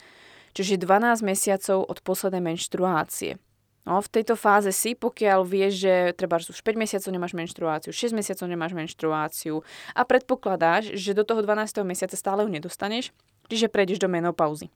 čiže 0.53 0.81
12 0.81 1.21
mesiacov 1.25 1.85
od 1.85 1.97
poslednej 2.01 2.43
menštruácie. 2.43 3.37
No, 3.87 4.03
v 4.05 4.11
tejto 4.11 4.37
fáze 4.37 4.69
si, 4.69 4.93
pokiaľ 4.93 5.41
vieš, 5.47 5.81
že 5.81 5.93
treba 6.13 6.37
už 6.37 6.61
5 6.61 6.77
mesiacov 6.77 7.09
nemáš 7.09 7.33
menštruáciu, 7.33 7.89
6 7.89 8.13
mesiacov 8.13 8.45
nemáš 8.45 8.77
menštruáciu 8.77 9.65
a 9.97 10.01
predpokladáš, 10.05 10.93
že 10.93 11.17
do 11.17 11.25
toho 11.25 11.41
12. 11.41 11.81
mesiaca 11.81 12.13
stále 12.13 12.45
ju 12.45 12.53
nedostaneš, 12.53 13.09
čiže 13.49 13.71
prejdeš 13.71 13.97
do 13.97 14.11
menopauzy. 14.11 14.69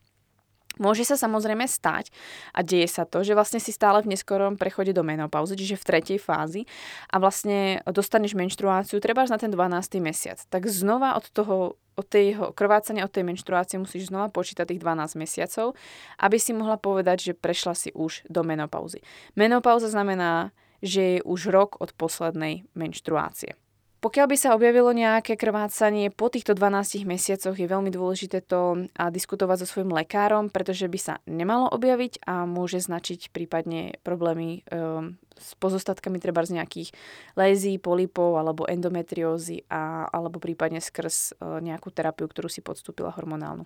Môže 0.82 1.06
sa 1.06 1.14
samozrejme 1.14 1.70
stať 1.70 2.10
a 2.54 2.66
deje 2.66 2.90
sa 2.90 3.06
to, 3.06 3.22
že 3.22 3.38
vlastne 3.38 3.62
si 3.62 3.70
stále 3.70 4.02
v 4.02 4.18
neskorom 4.18 4.58
prechode 4.58 4.90
do 4.90 5.06
menopauzy, 5.06 5.54
čiže 5.54 5.78
v 5.78 5.88
tretej 5.88 6.18
fázi 6.18 6.66
a 7.14 7.22
vlastne 7.22 7.86
dostaneš 7.86 8.34
menštruáciu 8.34 8.98
treba 8.98 9.26
na 9.30 9.38
ten 9.38 9.54
12. 9.54 10.02
mesiac. 10.02 10.42
Tak 10.50 10.66
znova 10.66 11.14
od 11.14 11.30
toho 11.30 11.78
od 11.94 12.10
tej 12.10 12.34
krvácania, 12.58 13.06
od 13.06 13.14
tej 13.14 13.22
menštruácie 13.22 13.78
musíš 13.78 14.10
znova 14.10 14.34
počítať 14.34 14.66
tých 14.66 14.82
12 14.82 15.14
mesiacov, 15.14 15.78
aby 16.18 16.38
si 16.42 16.50
mohla 16.50 16.82
povedať, 16.82 17.32
že 17.32 17.34
prešla 17.38 17.78
si 17.78 17.94
už 17.94 18.26
do 18.26 18.42
menopauzy. 18.42 19.06
Menopauza 19.38 19.94
znamená, 19.94 20.50
že 20.82 21.02
je 21.02 21.20
už 21.22 21.54
rok 21.54 21.78
od 21.78 21.94
poslednej 21.94 22.66
menštruácie. 22.74 23.56
Pokiaľ 24.04 24.28
by 24.28 24.36
sa 24.36 24.52
objavilo 24.52 24.92
nejaké 24.92 25.40
krvácanie 25.40 26.12
po 26.12 26.28
týchto 26.28 26.52
12 26.52 27.08
mesiacoch, 27.08 27.56
je 27.56 27.64
veľmi 27.64 27.88
dôležité 27.88 28.44
to 28.44 28.92
diskutovať 28.92 29.64
so 29.64 29.68
svojím 29.72 29.96
lekárom, 29.96 30.52
pretože 30.52 30.92
by 30.92 31.00
sa 31.00 31.14
nemalo 31.24 31.72
objaviť 31.72 32.28
a 32.28 32.44
môže 32.44 32.84
značiť 32.84 33.32
prípadne 33.32 33.96
problémy 34.04 34.68
um, 34.68 35.16
s 35.40 35.56
pozostatkami 35.56 36.20
treba 36.20 36.44
z 36.44 36.60
nejakých 36.60 36.92
lézí, 37.40 37.80
polipov 37.80 38.36
alebo 38.36 38.68
endometriózy 38.68 39.64
a, 39.72 40.12
alebo 40.12 40.36
prípadne 40.44 40.84
skrz 40.84 41.40
uh, 41.40 41.64
nejakú 41.64 41.88
terapiu, 41.88 42.28
ktorú 42.28 42.52
si 42.52 42.60
podstúpila 42.60 43.16
hormonálnu. 43.16 43.64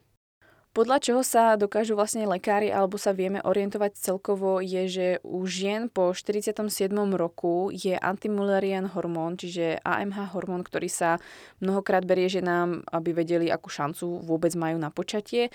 Podľa 0.78 1.02
čoho 1.02 1.26
sa 1.26 1.58
dokážu 1.58 1.98
vlastne 1.98 2.30
lekári 2.30 2.70
alebo 2.70 3.02
sa 3.02 3.10
vieme 3.10 3.42
orientovať 3.42 3.98
celkovo 3.98 4.62
je, 4.62 4.86
že 4.86 5.08
u 5.26 5.42
žien 5.50 5.90
po 5.90 6.14
47. 6.14 6.70
roku 7.18 7.74
je 7.74 7.98
antimulerian 7.98 8.86
hormón, 8.86 9.42
čiže 9.42 9.82
AMH 9.82 10.38
hormón, 10.38 10.62
ktorý 10.62 10.86
sa 10.86 11.18
mnohokrát 11.66 12.06
berie 12.06 12.30
ženám, 12.30 12.86
aby 12.94 13.10
vedeli, 13.10 13.50
akú 13.50 13.74
šancu 13.74 14.22
vôbec 14.22 14.54
majú 14.54 14.78
na 14.78 14.94
počatie, 14.94 15.50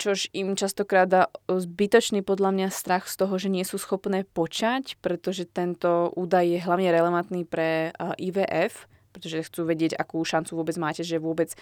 čož 0.00 0.32
im 0.32 0.56
častokrát 0.56 1.04
dá 1.04 1.28
zbytočný 1.52 2.24
podľa 2.24 2.56
mňa 2.56 2.68
strach 2.72 3.12
z 3.12 3.20
toho, 3.20 3.36
že 3.36 3.52
nie 3.52 3.68
sú 3.68 3.76
schopné 3.76 4.24
počať, 4.24 4.96
pretože 5.04 5.44
tento 5.44 6.08
údaj 6.16 6.48
je 6.48 6.64
hlavne 6.64 6.88
relevantný 6.88 7.44
pre 7.44 7.92
IVF, 8.16 8.88
pretože 9.12 9.44
chcú 9.46 9.68
vedieť, 9.68 9.94
akú 9.94 10.24
šancu 10.24 10.56
vôbec 10.56 10.76
máte, 10.80 11.04
že 11.04 11.20
vôbec 11.20 11.52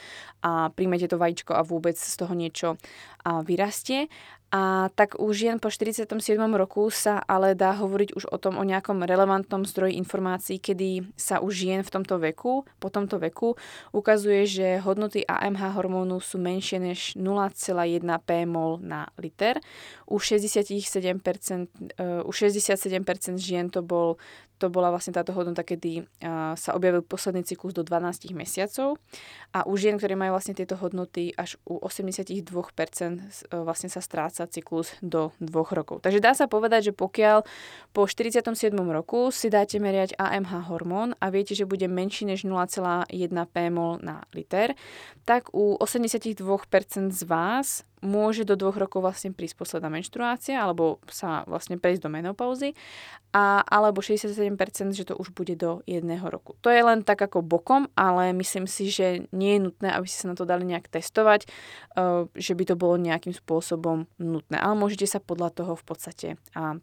a 0.41 0.71
príjmete 0.71 1.11
to 1.11 1.19
vajíčko 1.19 1.53
a 1.53 1.67
vôbec 1.67 1.99
z 1.99 2.15
toho 2.17 2.33
niečo 2.33 2.79
a 3.27 3.43
vyrastie. 3.43 4.09
A 4.51 4.91
tak 4.99 5.15
už 5.15 5.47
žien 5.47 5.57
po 5.63 5.71
47. 5.71 6.11
roku 6.59 6.91
sa 6.91 7.23
ale 7.23 7.55
dá 7.55 7.71
hovoriť 7.71 8.19
už 8.19 8.35
o 8.35 8.37
tom, 8.43 8.59
o 8.59 8.67
nejakom 8.67 9.07
relevantnom 9.07 9.63
zdroji 9.63 9.95
informácií, 9.95 10.59
kedy 10.59 11.07
sa 11.15 11.39
už 11.39 11.55
žien 11.55 11.81
v 11.87 11.91
tomto 11.95 12.19
veku, 12.19 12.67
po 12.83 12.89
tomto 12.91 13.23
veku 13.23 13.55
ukazuje, 13.95 14.51
že 14.51 14.83
hodnoty 14.83 15.23
AMH 15.23 15.79
hormónu 15.79 16.19
sú 16.19 16.43
menšie 16.43 16.83
než 16.83 17.15
0,1 17.15 18.03
pmol 18.27 18.83
na 18.83 19.07
liter. 19.23 19.63
U 20.11 20.19
67%, 20.19 20.75
uh, 22.03 22.27
u 22.27 22.31
67% 22.35 23.39
žien 23.39 23.71
to 23.71 23.87
bol 23.87 24.19
to 24.61 24.69
bola 24.69 24.93
vlastne 24.93 25.17
táto 25.17 25.33
hodnota, 25.33 25.65
kedy 25.65 26.05
sa 26.55 26.77
objavil 26.77 27.01
posledný 27.01 27.49
cyklus 27.49 27.73
do 27.73 27.81
12 27.81 28.37
mesiacov 28.37 29.01
a 29.57 29.65
u 29.65 29.73
žien, 29.81 29.97
ktoré 29.97 30.21
majú 30.21 30.37
vlastne 30.37 30.53
tieto 30.53 30.77
hodnoty, 30.77 31.33
až 31.33 31.57
u 31.65 31.81
82% 31.81 32.45
vlastne 33.65 33.89
sa 33.89 34.05
stráca 34.05 34.40
cyklus 34.47 34.95
do 35.03 35.33
2 35.41 35.51
rokov. 35.77 36.01
Takže 36.05 36.21
dá 36.23 36.33
sa 36.33 36.47
povedať, 36.47 36.91
že 36.91 36.93
pokiaľ 36.97 37.45
po 37.91 38.07
47. 38.07 38.73
roku 38.73 39.35
si 39.35 39.51
dáte 39.51 39.77
meriať 39.83 40.15
AMH 40.17 40.71
hormón 40.71 41.19
a 41.19 41.29
viete, 41.29 41.53
že 41.59 41.67
bude 41.67 41.91
menší 41.91 42.25
než 42.25 42.47
0,1 42.47 43.11
pmol 43.51 43.99
na 44.01 44.25
liter, 44.33 44.79
tak 45.27 45.51
u 45.53 45.77
82% 45.77 46.41
z 47.11 47.23
vás 47.27 47.85
môže 48.01 48.49
do 48.49 48.57
dvoch 48.57 48.77
rokov 48.77 49.05
vlastne 49.05 49.33
prísť 49.33 49.61
posledná 49.61 49.93
menštruácia 49.93 50.57
alebo 50.57 51.01
sa 51.09 51.45
vlastne 51.45 51.77
prejsť 51.77 52.01
do 52.05 52.11
menopauzy 52.13 52.73
a 53.31 53.63
alebo 53.63 54.03
67%, 54.03 54.57
že 54.97 55.05
to 55.07 55.15
už 55.15 55.31
bude 55.37 55.55
do 55.55 55.85
jedného 55.87 56.25
roku. 56.27 56.57
To 56.65 56.73
je 56.73 56.83
len 56.83 57.07
tak 57.07 57.21
ako 57.23 57.45
bokom, 57.45 57.87
ale 57.95 58.35
myslím 58.35 58.67
si, 58.67 58.91
že 58.91 59.29
nie 59.31 59.61
je 59.61 59.65
nutné, 59.71 59.89
aby 59.95 60.07
ste 60.09 60.27
sa 60.27 60.31
na 60.33 60.37
to 60.37 60.49
dali 60.49 60.67
nejak 60.67 60.91
testovať, 60.91 61.47
eh, 61.47 62.27
že 62.35 62.53
by 62.57 62.65
to 62.67 62.75
bolo 62.75 62.99
nejakým 62.99 63.37
spôsobom 63.37 64.11
nutné. 64.19 64.57
Ale 64.59 64.75
môžete 64.75 65.07
sa 65.07 65.23
podľa 65.23 65.53
toho 65.55 65.73
v 65.77 65.85
podstate 65.85 66.29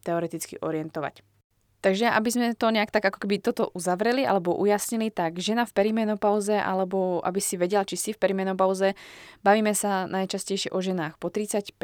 teoreticky 0.03 0.57
orientovať. 0.61 1.36
Takže 1.77 2.09
aby 2.09 2.29
sme 2.33 2.57
to 2.57 2.73
nejak 2.73 2.89
tak 2.89 3.05
ako 3.05 3.21
keby 3.21 3.37
toto 3.37 3.69
uzavreli 3.77 4.25
alebo 4.25 4.57
ujasnili, 4.57 5.13
tak 5.13 5.37
žena 5.37 5.61
v 5.69 5.77
perimenopauze 5.77 6.57
alebo 6.57 7.21
aby 7.21 7.37
si 7.37 7.53
vedela, 7.53 7.85
či 7.85 7.93
si 7.93 8.09
v 8.13 8.21
perimenopauze, 8.21 8.97
bavíme 9.45 9.77
sa 9.77 10.09
najčastejšie 10.09 10.73
o 10.73 10.81
ženách 10.81 11.21
po 11.21 11.29
35 11.29 11.77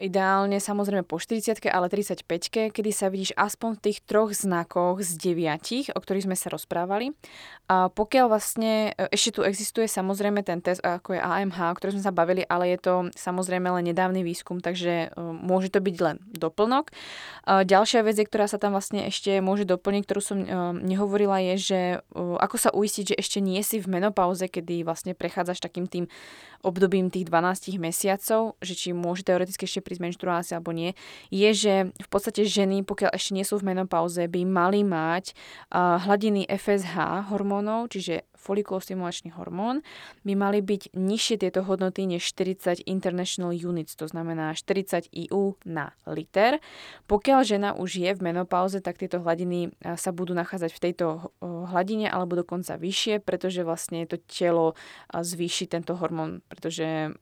ideálne 0.00 0.56
samozrejme 0.60 1.04
po 1.04 1.20
40 1.20 1.58
ale 1.68 1.86
35 1.88 2.72
kedy 2.72 2.90
sa 2.92 3.12
vidíš 3.12 3.36
aspoň 3.36 3.78
v 3.78 3.82
tých 3.88 3.98
troch 4.04 4.32
znakoch 4.32 5.04
z 5.04 5.18
deviatich, 5.20 5.92
o 5.92 5.98
ktorých 6.00 6.26
sme 6.28 6.36
sa 6.36 6.48
rozprávali. 6.52 7.12
A 7.72 7.88
pokiaľ 7.88 8.26
vlastne, 8.28 8.92
e, 8.96 9.08
ešte 9.14 9.38
tu 9.38 9.40
existuje 9.44 9.88
samozrejme 9.88 10.44
ten 10.44 10.60
test, 10.60 10.84
ako 10.84 11.16
je 11.16 11.20
AMH, 11.24 11.58
o 11.72 11.76
ktorom 11.78 11.96
sme 11.96 12.04
sa 12.04 12.12
bavili, 12.12 12.44
ale 12.44 12.76
je 12.76 12.78
to 12.80 12.94
samozrejme 13.16 13.64
len 13.64 13.88
nedávny 13.88 14.20
výskum, 14.20 14.60
takže 14.60 15.08
e, 15.08 15.20
môže 15.20 15.72
to 15.72 15.80
byť 15.80 15.96
len 16.00 16.16
doplnok. 16.36 16.92
A 17.48 17.64
ďalšia 17.64 18.04
vec, 18.04 18.20
ktorá 18.20 18.44
sa 18.44 18.60
tam 18.60 18.76
vlastne 18.76 19.08
ešte 19.08 19.40
môže 19.40 19.64
doplniť, 19.64 20.02
ktorú 20.04 20.20
som 20.20 20.38
e, 20.42 20.46
nehovorila, 20.84 21.40
je, 21.52 21.54
že 21.58 21.80
ako 22.16 22.56
sa 22.60 22.70
uistiť, 22.72 23.14
že 23.14 23.18
ešte 23.18 23.38
nie 23.40 23.60
si 23.64 23.80
v 23.80 23.88
menopauze, 23.88 24.44
kedy 24.46 24.84
vlastne 24.84 25.16
prechádzaš 25.16 25.64
takým 25.64 25.88
tým 25.88 26.04
obdobím 26.62 27.10
tých 27.10 27.26
12 27.26 27.82
mesiacov, 27.82 28.54
že 28.62 28.74
či 28.78 28.88
môže 28.94 29.26
teoreticky 29.26 29.66
ešte 29.66 29.81
prísť 29.82 30.02
menštruácia 30.08 30.54
alebo 30.58 30.72
nie, 30.72 30.94
je, 31.28 31.50
že 31.52 31.74
v 31.92 32.08
podstate 32.08 32.46
ženy, 32.46 32.86
pokiaľ 32.86 33.12
ešte 33.12 33.34
nie 33.34 33.44
sú 33.44 33.60
v 33.60 33.74
menopauze, 33.74 34.24
by 34.30 34.40
mali 34.46 34.86
mať 34.86 35.34
uh, 35.74 36.00
hladiny 36.02 36.46
FSH 36.48 37.28
hormónov, 37.28 37.92
čiže 37.92 38.24
folikulostimulačný 38.42 39.38
hormón, 39.38 39.86
by 40.26 40.34
mali 40.34 40.58
byť 40.58 40.98
nižšie 40.98 41.46
tieto 41.46 41.62
hodnoty 41.62 42.10
než 42.10 42.26
40 42.34 42.82
international 42.90 43.54
units, 43.54 43.94
to 43.94 44.10
znamená 44.10 44.50
40 44.58 45.06
IU 45.14 45.54
na 45.62 45.94
liter. 46.10 46.58
Pokiaľ 47.06 47.40
žena 47.46 47.70
už 47.78 48.02
je 48.02 48.10
v 48.10 48.20
menopauze, 48.20 48.82
tak 48.82 48.98
tieto 48.98 49.22
hladiny 49.22 49.70
sa 49.94 50.10
budú 50.10 50.34
nachádzať 50.34 50.70
v 50.74 50.82
tejto 50.90 51.06
hladine 51.40 52.10
alebo 52.10 52.34
dokonca 52.34 52.74
vyššie, 52.74 53.22
pretože 53.22 53.62
vlastne 53.62 54.02
to 54.10 54.18
telo 54.26 54.74
zvýši 55.14 55.70
tento 55.70 55.94
hormón, 55.94 56.42
pretože 56.50 57.14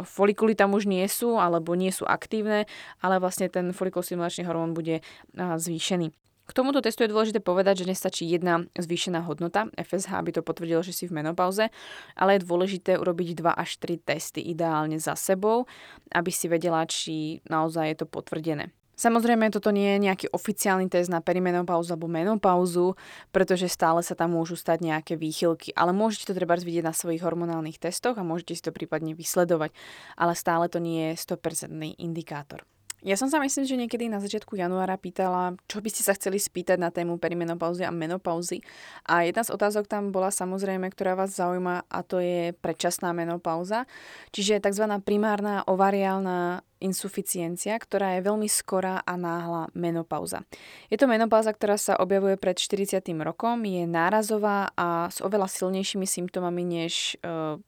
folikuly 0.00 0.56
tam 0.56 0.72
už 0.72 0.88
nie 0.88 1.04
sú 1.04 1.36
alebo 1.36 1.76
nie 1.76 1.92
sú 1.92 2.08
aktívne, 2.08 2.64
ale 3.04 3.20
vlastne 3.20 3.52
ten 3.52 3.76
folikulostimulačný 3.76 4.48
hormón 4.48 4.72
bude 4.72 5.04
zvýšený. 5.36 6.16
K 6.46 6.54
tomuto 6.54 6.78
testu 6.78 7.02
je 7.02 7.10
dôležité 7.10 7.42
povedať, 7.42 7.82
že 7.82 7.90
nestačí 7.90 8.22
jedna 8.22 8.62
zvýšená 8.78 9.26
hodnota 9.26 9.66
FSH, 9.74 10.14
aby 10.14 10.30
to 10.30 10.46
potvrdilo, 10.46 10.78
že 10.78 10.94
si 10.94 11.10
v 11.10 11.18
menopauze, 11.18 11.74
ale 12.14 12.38
je 12.38 12.46
dôležité 12.46 12.94
urobiť 13.02 13.42
2 13.42 13.50
až 13.50 13.82
3 13.82 13.98
testy 14.06 14.46
ideálne 14.46 15.02
za 15.02 15.18
sebou, 15.18 15.66
aby 16.14 16.30
si 16.30 16.46
vedela, 16.46 16.86
či 16.86 17.42
naozaj 17.50 17.84
je 17.90 17.96
to 17.98 18.06
potvrdené. 18.06 18.70
Samozrejme, 18.96 19.52
toto 19.52 19.68
nie 19.76 19.92
je 19.92 20.04
nejaký 20.08 20.26
oficiálny 20.32 20.88
test 20.88 21.12
na 21.12 21.20
perimenopauzu 21.20 21.92
alebo 21.92 22.08
menopauzu, 22.08 22.96
pretože 23.28 23.68
stále 23.68 24.00
sa 24.00 24.16
tam 24.16 24.32
môžu 24.32 24.56
stať 24.56 24.80
nejaké 24.80 25.20
výchylky, 25.20 25.76
ale 25.76 25.92
môžete 25.92 26.32
to 26.32 26.38
treba 26.38 26.56
vidieť 26.56 26.80
na 26.80 26.96
svojich 26.96 27.20
hormonálnych 27.20 27.76
testoch 27.76 28.16
a 28.16 28.24
môžete 28.24 28.56
si 28.56 28.64
to 28.64 28.72
prípadne 28.72 29.12
vysledovať, 29.12 29.76
ale 30.16 30.32
stále 30.32 30.72
to 30.72 30.80
nie 30.80 31.12
je 31.12 31.28
100% 31.28 32.00
indikátor. 32.00 32.64
Ja 33.06 33.14
som 33.14 33.30
sa 33.30 33.38
myslím, 33.38 33.64
že 33.70 33.78
niekedy 33.78 34.10
na 34.10 34.18
začiatku 34.18 34.58
januára 34.58 34.98
pýtala, 34.98 35.54
čo 35.70 35.78
by 35.78 35.94
ste 35.94 36.02
sa 36.02 36.18
chceli 36.18 36.42
spýtať 36.42 36.74
na 36.74 36.90
tému 36.90 37.22
perimenopauzy 37.22 37.86
a 37.86 37.94
menopauzy. 37.94 38.66
A 39.06 39.22
jedna 39.22 39.46
z 39.46 39.54
otázok 39.54 39.86
tam 39.86 40.10
bola 40.10 40.34
samozrejme, 40.34 40.90
ktorá 40.90 41.14
vás 41.14 41.38
zaujíma 41.38 41.86
a 41.86 41.98
to 42.02 42.18
je 42.18 42.50
predčasná 42.58 43.14
menopauza, 43.14 43.86
čiže 44.34 44.58
tzv. 44.58 44.90
primárna 45.06 45.62
ovariálna 45.70 46.66
insuficiencia, 46.82 47.78
ktorá 47.78 48.18
je 48.18 48.26
veľmi 48.26 48.50
skorá 48.50 49.00
a 49.06 49.14
náhla 49.14 49.70
menopauza. 49.78 50.42
Je 50.90 50.98
to 50.98 51.06
menopauza, 51.06 51.54
ktorá 51.54 51.78
sa 51.78 51.94
objavuje 52.02 52.34
pred 52.34 52.58
40. 52.58 53.06
rokom, 53.22 53.62
je 53.62 53.86
nárazová 53.86 54.74
a 54.74 55.06
s 55.14 55.22
oveľa 55.22 55.46
silnejšími 55.46 56.04
symptómami 56.04 56.62
než 56.66 57.16
e, 57.22 57.62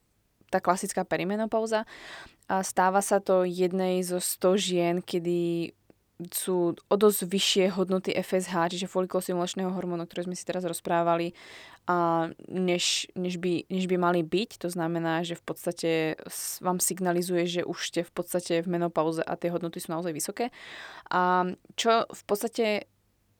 tá 0.48 0.58
klasická 0.58 1.04
perimenopauza 1.04 1.84
a 2.48 2.64
stáva 2.64 3.04
sa 3.04 3.20
to 3.20 3.44
jednej 3.44 4.00
zo 4.00 4.18
100 4.18 4.56
žien, 4.56 4.94
kedy 5.04 5.72
sú 6.34 6.74
o 6.74 6.94
dosť 6.98 7.30
vyššie 7.30 7.64
hodnoty 7.78 8.10
FSH, 8.10 8.74
čiže 8.74 8.90
folikulostimulačného 8.90 9.70
hormónu, 9.70 10.02
ktoré 10.02 10.26
sme 10.26 10.34
si 10.34 10.42
teraz 10.42 10.66
rozprávali, 10.66 11.30
a 11.88 12.28
než, 12.52 13.08
než, 13.16 13.40
by, 13.40 13.64
než 13.72 13.88
by 13.88 13.96
mali 13.96 14.20
byť. 14.20 14.60
To 14.60 14.68
znamená, 14.68 15.24
že 15.24 15.40
v 15.40 15.44
podstate 15.46 15.90
vám 16.60 16.84
signalizuje, 16.84 17.48
že 17.48 17.62
už 17.64 17.78
ste 17.80 18.00
v 18.04 18.12
podstate 18.12 18.60
v 18.60 18.68
menopauze 18.68 19.24
a 19.24 19.32
tie 19.40 19.48
hodnoty 19.48 19.80
sú 19.80 19.96
naozaj 19.96 20.12
vysoké. 20.12 20.52
A 21.08 21.48
čo 21.80 22.04
v 22.04 22.22
podstate 22.28 22.92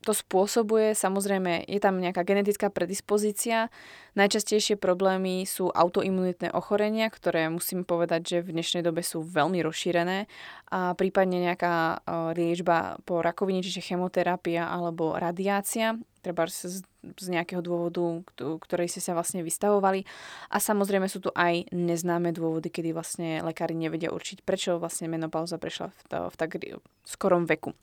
to 0.09 0.16
spôsobuje, 0.16 0.97
samozrejme, 0.97 1.68
je 1.68 1.77
tam 1.85 2.01
nejaká 2.01 2.25
genetická 2.25 2.73
predispozícia. 2.73 3.68
Najčastejšie 4.16 4.81
problémy 4.81 5.44
sú 5.44 5.68
autoimunitné 5.68 6.49
ochorenia, 6.57 7.12
ktoré 7.12 7.53
musím 7.53 7.85
povedať, 7.85 8.21
že 8.25 8.37
v 8.40 8.57
dnešnej 8.57 8.81
dobe 8.81 9.05
sú 9.05 9.21
veľmi 9.21 9.61
rozšírené 9.61 10.25
a 10.73 10.97
prípadne 10.97 11.44
nejaká 11.44 12.01
liečba 12.33 12.97
po 13.05 13.21
rakovine, 13.21 13.61
čiže 13.61 13.85
chemoterapia 13.85 14.64
alebo 14.64 15.12
radiácia, 15.12 16.01
treba 16.25 16.49
z, 16.49 16.81
z 17.05 17.27
nejakého 17.29 17.61
dôvodu, 17.61 18.25
ktorej 18.64 18.88
ste 18.88 19.05
sa 19.05 19.12
vlastne 19.12 19.44
vystavovali. 19.44 20.09
A 20.49 20.57
samozrejme 20.57 21.05
sú 21.05 21.21
tu 21.21 21.29
aj 21.37 21.68
neznáme 21.68 22.33
dôvody, 22.33 22.73
kedy 22.73 22.97
vlastne 22.97 23.44
lekári 23.44 23.77
nevedia 23.77 24.09
určiť, 24.09 24.40
prečo 24.40 24.81
vlastne 24.81 25.12
menopauza 25.12 25.61
prešla 25.61 25.92
v, 25.92 26.33
v 26.33 26.37
tak 26.40 26.57
skorom 27.05 27.44
veku. 27.44 27.77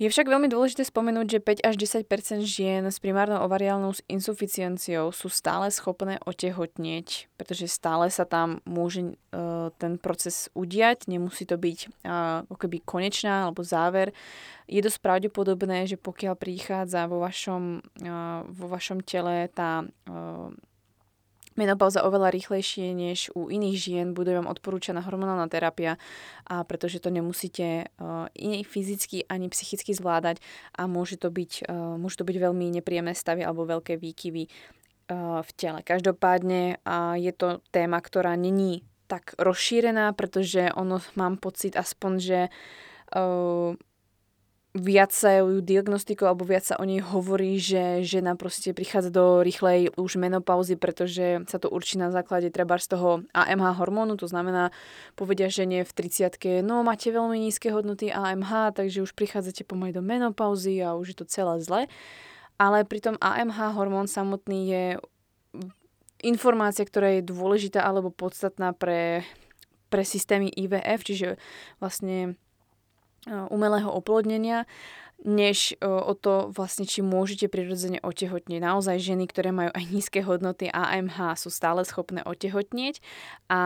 Je 0.00 0.08
však 0.08 0.32
veľmi 0.32 0.48
dôležité 0.48 0.80
spomenúť, 0.88 1.26
že 1.28 1.44
5 1.44 1.68
až 1.68 1.74
10% 1.76 2.40
žien 2.40 2.88
s 2.88 2.96
primárnou 3.04 3.44
ovariálnou 3.44 3.92
insuficienciou 4.08 5.12
sú 5.12 5.28
stále 5.28 5.68
schopné 5.68 6.16
otehotnieť, 6.24 7.28
pretože 7.36 7.68
stále 7.68 8.08
sa 8.08 8.24
tam 8.24 8.64
môže 8.64 9.12
uh, 9.12 9.68
ten 9.76 10.00
proces 10.00 10.48
udiať, 10.56 11.04
nemusí 11.04 11.44
to 11.44 11.60
byť 11.60 11.78
uh, 12.08 12.48
keby 12.48 12.80
konečná 12.80 13.44
alebo 13.44 13.60
záver. 13.60 14.16
Je 14.64 14.80
dosť 14.80 15.04
pravdepodobné, 15.04 15.84
že 15.84 16.00
pokiaľ 16.00 16.32
prichádza 16.32 17.04
vo 17.04 17.20
vašom, 17.20 17.84
uh, 18.00 18.48
vo 18.48 18.66
vašom 18.72 19.04
tele 19.04 19.52
tá 19.52 19.84
menopauza 21.60 22.00
oveľa 22.00 22.32
rýchlejšie 22.32 22.96
než 22.96 23.28
u 23.36 23.52
iných 23.52 23.76
žien, 23.76 24.06
bude 24.16 24.32
vám 24.32 24.48
odporúčaná 24.48 25.04
hormonálna 25.04 25.44
terapia, 25.52 26.00
a 26.48 26.64
pretože 26.64 27.04
to 27.04 27.12
nemusíte 27.12 27.92
uh, 28.00 28.32
ani 28.32 28.64
fyzicky, 28.64 29.28
ani 29.28 29.52
psychicky 29.52 29.92
zvládať 29.92 30.40
a 30.72 30.88
môže 30.88 31.20
to 31.20 31.28
byť, 31.28 31.68
uh, 31.68 32.00
môže 32.00 32.16
to 32.16 32.24
byť 32.24 32.36
veľmi 32.40 32.72
nepríjemné 32.80 33.12
stavy 33.12 33.44
alebo 33.44 33.68
veľké 33.68 34.00
výkyvy 34.00 34.48
uh, 34.48 35.44
v 35.44 35.50
tele. 35.60 35.84
Každopádne 35.84 36.80
uh, 36.80 37.20
je 37.20 37.32
to 37.36 37.60
téma, 37.68 38.00
ktorá 38.00 38.32
není 38.40 38.88
tak 39.04 39.36
rozšírená, 39.36 40.16
pretože 40.16 40.72
ono 40.72 41.04
mám 41.18 41.36
pocit 41.36 41.76
aspoň, 41.76 42.12
že 42.16 42.40
uh, 43.12 43.76
viac 44.70 45.10
sa 45.10 45.42
ju 45.42 45.58
diagnostiku 45.58 46.30
alebo 46.30 46.46
viac 46.46 46.62
sa 46.62 46.78
o 46.78 46.86
nej 46.86 47.02
hovorí, 47.02 47.58
že 47.58 48.06
žena 48.06 48.38
proste 48.38 48.70
prichádza 48.70 49.10
do 49.10 49.42
rýchlej 49.42 49.90
už 49.98 50.14
menopauzy, 50.14 50.78
pretože 50.78 51.42
sa 51.50 51.58
to 51.58 51.66
určí 51.66 51.98
na 51.98 52.14
základe 52.14 52.54
treba 52.54 52.78
z 52.78 52.94
toho 52.94 53.26
AMH 53.34 53.82
hormónu, 53.82 54.14
to 54.14 54.30
znamená 54.30 54.70
povedia 55.18 55.50
žene 55.50 55.82
v 55.82 55.90
30 55.90 56.62
no 56.62 56.86
máte 56.86 57.10
veľmi 57.10 57.34
nízke 57.42 57.74
hodnoty 57.74 58.14
AMH, 58.14 58.78
takže 58.78 59.02
už 59.02 59.18
prichádzate 59.18 59.66
pomaly 59.66 59.90
do 59.90 60.06
menopauzy 60.06 60.78
a 60.78 60.94
už 60.94 61.14
je 61.14 61.16
to 61.18 61.26
celé 61.26 61.58
zle. 61.58 61.90
Ale 62.60 62.86
pritom 62.86 63.18
AMH 63.18 63.74
hormón 63.74 64.06
samotný 64.06 64.60
je 64.70 64.84
informácia, 66.22 66.86
ktorá 66.86 67.18
je 67.18 67.26
dôležitá 67.26 67.82
alebo 67.82 68.12
podstatná 68.12 68.70
pre, 68.76 69.26
pre 69.88 70.04
systémy 70.06 70.52
IVF, 70.52 71.02
čiže 71.02 71.40
vlastne 71.80 72.36
umelého 73.28 73.90
oplodnenia. 73.92 74.64
než 75.24 75.76
o 75.80 76.16
to 76.16 76.48
vlastne, 76.52 76.88
či 76.88 77.04
môžete 77.04 77.52
prirodzene 77.52 78.00
otehotnieť. 78.00 78.60
Naozaj 78.60 78.96
ženy, 79.00 79.28
ktoré 79.28 79.52
majú 79.52 79.70
aj 79.72 79.84
nízke 79.92 80.24
hodnoty 80.24 80.72
AMH, 80.72 81.36
sú 81.36 81.52
stále 81.52 81.84
schopné 81.84 82.24
otehotnieť 82.24 83.04
a 83.52 83.60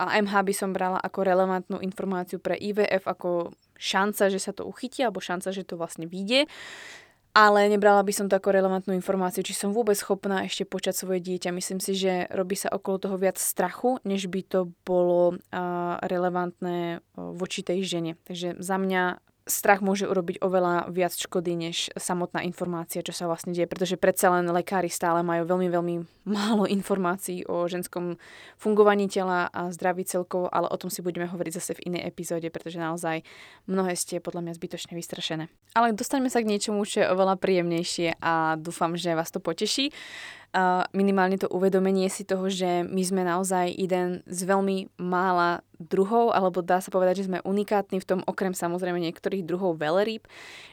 AMH 0.00 0.32
by 0.32 0.54
som 0.54 0.70
brala 0.72 0.96
ako 1.02 1.26
relevantnú 1.26 1.76
informáciu 1.82 2.40
pre 2.40 2.56
IVF, 2.56 3.04
ako 3.04 3.52
šanca, 3.76 4.30
že 4.32 4.40
sa 4.40 4.52
to 4.54 4.64
uchytí, 4.64 5.04
alebo 5.04 5.20
šanca, 5.20 5.50
že 5.52 5.66
to 5.66 5.76
vlastne 5.76 6.06
vyjde 6.06 6.46
ale 7.30 7.70
nebrala 7.70 8.02
by 8.02 8.10
som 8.10 8.26
to 8.26 8.34
ako 8.34 8.50
relevantnú 8.50 8.90
informáciu, 8.90 9.46
či 9.46 9.54
som 9.54 9.70
vôbec 9.70 9.94
schopná 9.94 10.42
ešte 10.44 10.66
počať 10.66 10.98
svoje 10.98 11.22
dieťa. 11.22 11.54
Myslím 11.54 11.78
si, 11.78 11.94
že 11.94 12.26
robí 12.34 12.58
sa 12.58 12.74
okolo 12.74 12.98
toho 12.98 13.16
viac 13.16 13.38
strachu, 13.38 14.02
než 14.02 14.26
by 14.26 14.42
to 14.42 14.74
bolo 14.82 15.38
relevantné 16.02 17.06
voči 17.14 17.62
tej 17.62 17.86
žene. 17.86 18.18
Takže 18.26 18.58
za 18.58 18.76
mňa 18.76 19.22
strach 19.50 19.82
môže 19.82 20.06
urobiť 20.06 20.38
oveľa 20.40 20.88
viac 20.94 21.12
škody, 21.12 21.58
než 21.58 21.90
samotná 21.98 22.46
informácia, 22.46 23.02
čo 23.02 23.10
sa 23.10 23.26
vlastne 23.26 23.50
deje, 23.50 23.66
pretože 23.66 23.98
predsa 23.98 24.30
len 24.30 24.46
lekári 24.48 24.88
stále 24.88 25.20
majú 25.26 25.44
veľmi, 25.44 25.68
veľmi 25.68 25.94
málo 26.30 26.64
informácií 26.70 27.44
o 27.50 27.66
ženskom 27.66 28.16
fungovaní 28.56 29.10
tela 29.10 29.50
a 29.50 29.74
zdraví 29.74 30.06
celkovo, 30.06 30.46
ale 30.48 30.70
o 30.70 30.76
tom 30.78 30.88
si 30.88 31.02
budeme 31.02 31.26
hovoriť 31.26 31.52
zase 31.52 31.76
v 31.76 31.92
inej 31.92 32.06
epizóde, 32.06 32.46
pretože 32.48 32.78
naozaj 32.78 33.26
mnohé 33.66 33.98
ste 33.98 34.22
podľa 34.22 34.46
mňa 34.46 34.52
zbytočne 34.56 34.94
vystrašené. 34.94 35.50
Ale 35.74 35.92
dostaňme 35.92 36.30
sa 36.30 36.40
k 36.40 36.50
niečomu, 36.50 36.86
čo 36.86 37.02
je 37.02 37.10
oveľa 37.10 37.36
príjemnejšie 37.36 38.22
a 38.22 38.54
dúfam, 38.56 38.94
že 38.94 39.18
vás 39.18 39.34
to 39.34 39.42
poteší 39.42 39.90
minimálne 40.90 41.38
to 41.38 41.46
uvedomenie 41.46 42.10
si 42.10 42.26
toho, 42.26 42.50
že 42.50 42.82
my 42.82 43.02
sme 43.06 43.22
naozaj 43.22 43.70
jeden 43.70 44.26
z 44.26 44.40
veľmi 44.42 44.98
mála 44.98 45.62
druhov, 45.78 46.34
alebo 46.34 46.60
dá 46.60 46.82
sa 46.82 46.90
povedať, 46.90 47.22
že 47.22 47.28
sme 47.30 47.44
unikátni 47.46 48.02
v 48.02 48.08
tom, 48.08 48.20
okrem 48.26 48.50
samozrejme 48.50 48.98
niektorých 48.98 49.46
druhov 49.46 49.78
veľrýb, 49.78 50.26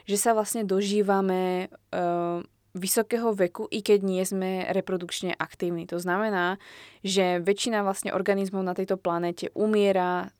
že 0.04 0.16
sa 0.18 0.34
vlastne 0.34 0.66
dožívame 0.66 1.70
uh, 1.94 2.42
vysokého 2.76 3.32
veku, 3.32 3.66
i 3.70 3.80
keď 3.80 3.98
nie 4.04 4.22
sme 4.22 4.68
reprodukčne 4.70 5.34
aktívni. 5.34 5.88
To 5.88 5.98
znamená, 5.98 6.60
že 7.00 7.40
väčšina 7.40 7.82
vlastne 7.82 8.12
organizmov 8.12 8.62
na 8.62 8.76
tejto 8.76 9.00
planéte 9.00 9.48
umiera 9.56 10.30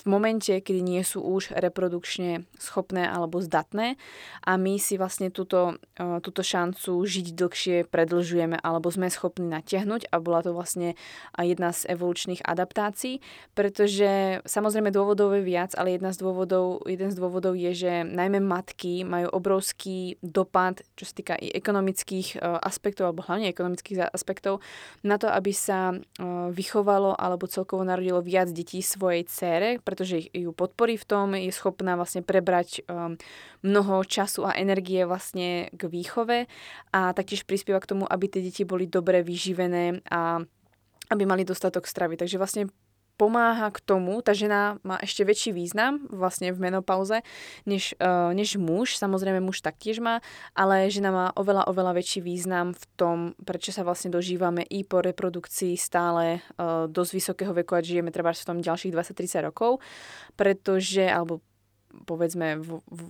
v 0.00 0.04
momente, 0.08 0.52
kedy 0.56 0.80
nie 0.80 1.04
sú 1.04 1.20
už 1.20 1.52
reprodukčne 1.52 2.48
schopné 2.56 3.04
alebo 3.04 3.44
zdatné 3.44 4.00
a 4.44 4.56
my 4.56 4.80
si 4.80 4.96
vlastne 4.96 5.28
túto, 5.28 5.76
e, 6.00 6.20
túto 6.24 6.40
šancu 6.40 7.04
žiť 7.04 7.26
dlhšie 7.36 7.76
predlžujeme 7.92 8.56
alebo 8.56 8.88
sme 8.88 9.12
schopní 9.12 9.44
natiahnuť 9.52 10.08
a 10.08 10.16
bola 10.18 10.40
to 10.40 10.56
vlastne 10.56 10.96
jedna 11.36 11.76
z 11.76 11.92
evolučných 11.92 12.40
adaptácií, 12.44 13.20
pretože 13.52 14.40
samozrejme 14.48 14.88
dôvodov 14.88 15.36
je 15.36 15.42
viac, 15.44 15.76
ale 15.76 16.00
jedna 16.00 16.16
z 16.16 16.24
dôvodov, 16.24 16.84
jeden 16.88 17.12
z 17.12 17.16
dôvodov 17.20 17.54
je, 17.58 17.72
že 17.76 17.92
najmä 18.06 18.40
matky 18.40 19.04
majú 19.04 19.28
obrovský 19.34 20.16
dopad, 20.24 20.80
čo 20.96 21.04
sa 21.04 21.14
týka 21.14 21.34
i 21.36 21.52
ekonomických 21.52 22.36
e, 22.36 22.60
aspektov 22.64 23.12
alebo 23.12 23.26
hlavne 23.26 23.52
ekonomických 23.52 24.14
aspektov 24.14 24.64
na 25.04 25.20
to, 25.20 25.28
aby 25.28 25.52
sa 25.52 25.92
e, 25.92 25.96
vychovalo 26.50 27.12
alebo 27.16 27.50
celkovo 27.50 27.84
narodilo 27.84 28.24
viac 28.24 28.48
detí 28.54 28.80
svojej 28.80 29.26
cére, 29.26 29.68
pretože 29.90 30.30
ju 30.30 30.54
podporí 30.54 30.94
v 30.94 31.08
tom, 31.10 31.34
je 31.34 31.50
schopná 31.50 31.98
vlastne 31.98 32.22
prebrať 32.22 32.86
um, 32.86 33.18
mnoho 33.66 34.06
času 34.06 34.46
a 34.46 34.54
energie 34.54 35.02
vlastne 35.02 35.66
k 35.74 35.82
výchove 35.90 36.46
a 36.94 37.00
taktiež 37.10 37.42
prispieva 37.42 37.82
k 37.82 37.90
tomu, 37.90 38.06
aby 38.06 38.30
tie 38.30 38.38
deti 38.38 38.62
boli 38.62 38.86
dobre 38.86 39.26
vyživené 39.26 40.06
a 40.06 40.38
aby 41.10 41.22
mali 41.26 41.42
dostatok 41.42 41.90
stravy. 41.90 42.14
Takže 42.14 42.38
vlastne 42.38 42.70
pomáha 43.20 43.68
k 43.68 43.84
tomu, 43.84 44.24
tá 44.24 44.32
žena 44.32 44.80
má 44.80 44.96
ešte 45.04 45.28
väčší 45.28 45.52
význam 45.52 46.08
vlastne 46.08 46.56
v 46.56 46.72
menopauze 46.72 47.20
než, 47.68 47.92
uh, 48.00 48.32
než 48.32 48.56
muž. 48.56 48.96
Samozrejme 48.96 49.44
muž 49.44 49.60
taktiež 49.60 50.00
má, 50.00 50.24
ale 50.56 50.88
žena 50.88 51.12
má 51.12 51.26
oveľa, 51.36 51.68
oveľa 51.68 52.00
väčší 52.00 52.24
význam 52.24 52.72
v 52.72 52.84
tom, 52.96 53.16
prečo 53.44 53.76
sa 53.76 53.84
vlastne 53.84 54.08
dožívame 54.08 54.64
i 54.64 54.80
po 54.88 55.04
reprodukcii 55.04 55.76
stále 55.76 56.40
uh, 56.56 56.88
dosť 56.88 57.12
vysokého 57.12 57.52
veku 57.52 57.76
a 57.76 57.84
žijeme 57.84 58.08
treba 58.08 58.32
v 58.32 58.48
tom 58.48 58.64
ďalších 58.64 58.96
20-30 58.96 59.52
rokov, 59.52 59.84
pretože, 60.32 61.04
alebo 61.04 61.44
povedzme 62.06 62.58
v, 62.58 62.78
v, 62.86 63.02